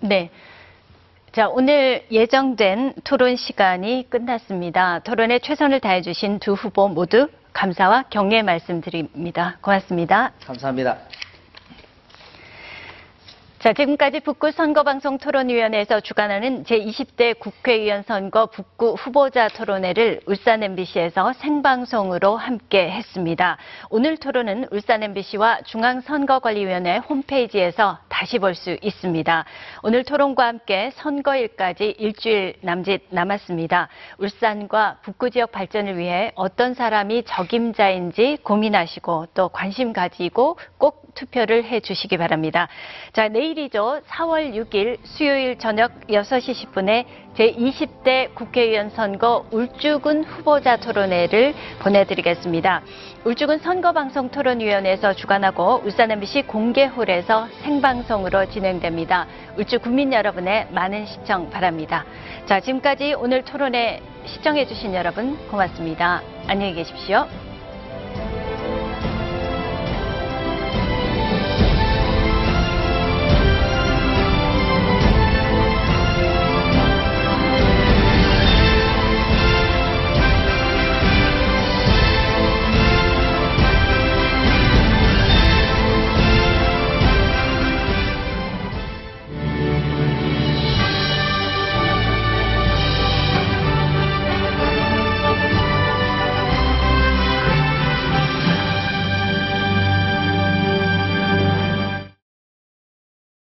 네. 0.01 0.29
자, 1.31 1.47
오늘 1.47 2.03
예정된 2.11 2.93
토론 3.03 3.35
시간이 3.35 4.07
끝났습니다. 4.09 4.99
토론에 4.99 5.39
최선을 5.39 5.79
다해 5.79 6.01
주신 6.01 6.39
두 6.39 6.53
후보 6.53 6.87
모두 6.87 7.27
감사와 7.59 8.03
격려의 8.09 8.43
말씀드립니다. 8.43 9.57
고맙습니다. 9.59 10.31
감사합니다. 10.45 10.97
자, 13.59 13.73
지금까지 13.73 14.21
북구 14.21 14.53
선거방송 14.53 15.17
토론위원회에서 15.17 15.99
주관하는 15.99 16.63
제20대 16.63 17.37
국회의원 17.37 18.03
선거 18.03 18.45
북구 18.45 18.93
후보자 18.93 19.49
토론회를 19.49 20.21
울산 20.27 20.63
MBC에서 20.63 21.33
생방송으로 21.33 22.37
함께 22.37 22.89
했습니다. 22.89 23.57
오늘 23.89 24.15
토론은 24.15 24.67
울산 24.71 25.03
MBC와 25.03 25.63
중앙선거관리위원회 25.63 26.99
홈페이지에서 26.99 27.97
다시 28.07 28.39
볼 28.39 28.55
수 28.55 28.77
있습니다. 28.81 29.43
오늘 29.83 30.05
토론과 30.05 30.47
함께 30.47 30.91
선거일까지 30.95 31.95
일주일 31.99 32.55
남짓 32.61 33.07
남았습니다. 33.09 33.89
울산과 34.19 34.99
북구 35.01 35.29
지역 35.29 35.51
발전을 35.51 35.97
위해 35.97 36.31
어떤 36.35 36.73
사람이 36.73 37.23
적임자인지 37.23 38.37
고민하시고 38.43 39.27
또 39.33 39.49
관심 39.49 39.91
가지고 39.91 40.57
꼭 40.77 41.08
투표를 41.19 41.65
해 41.65 41.81
주시기 41.81 42.17
바랍니다. 42.17 42.67
자, 43.11 43.27
내일이죠. 43.27 44.01
4월 44.07 44.53
6일 44.53 44.97
수요일 45.03 45.57
저녁 45.57 45.91
6시 46.07 46.71
10분에 46.71 47.05
제20대 47.35 48.33
국회의원 48.33 48.89
선거 48.89 49.45
울주군 49.51 50.23
후보자 50.23 50.77
토론회를 50.77 51.53
보내드리겠습니다. 51.79 52.81
울주군 53.25 53.59
선거방송 53.59 54.29
토론위원회에서 54.29 55.13
주관하고 55.13 55.81
울산 55.83 56.11
MBC 56.11 56.43
공개홀에서 56.43 57.47
생방송으로 57.63 58.49
진행됩니다. 58.49 59.27
울주 59.57 59.79
국민 59.79 60.13
여러분의 60.13 60.67
많은 60.71 61.05
시청 61.05 61.49
바랍니다. 61.49 62.05
자, 62.45 62.59
지금까지 62.59 63.13
오늘 63.15 63.43
토론회 63.43 64.01
시청해주신 64.25 64.93
여러분 64.93 65.37
고맙습니다. 65.49 66.21
안녕히 66.47 66.73
계십시오. 66.73 67.27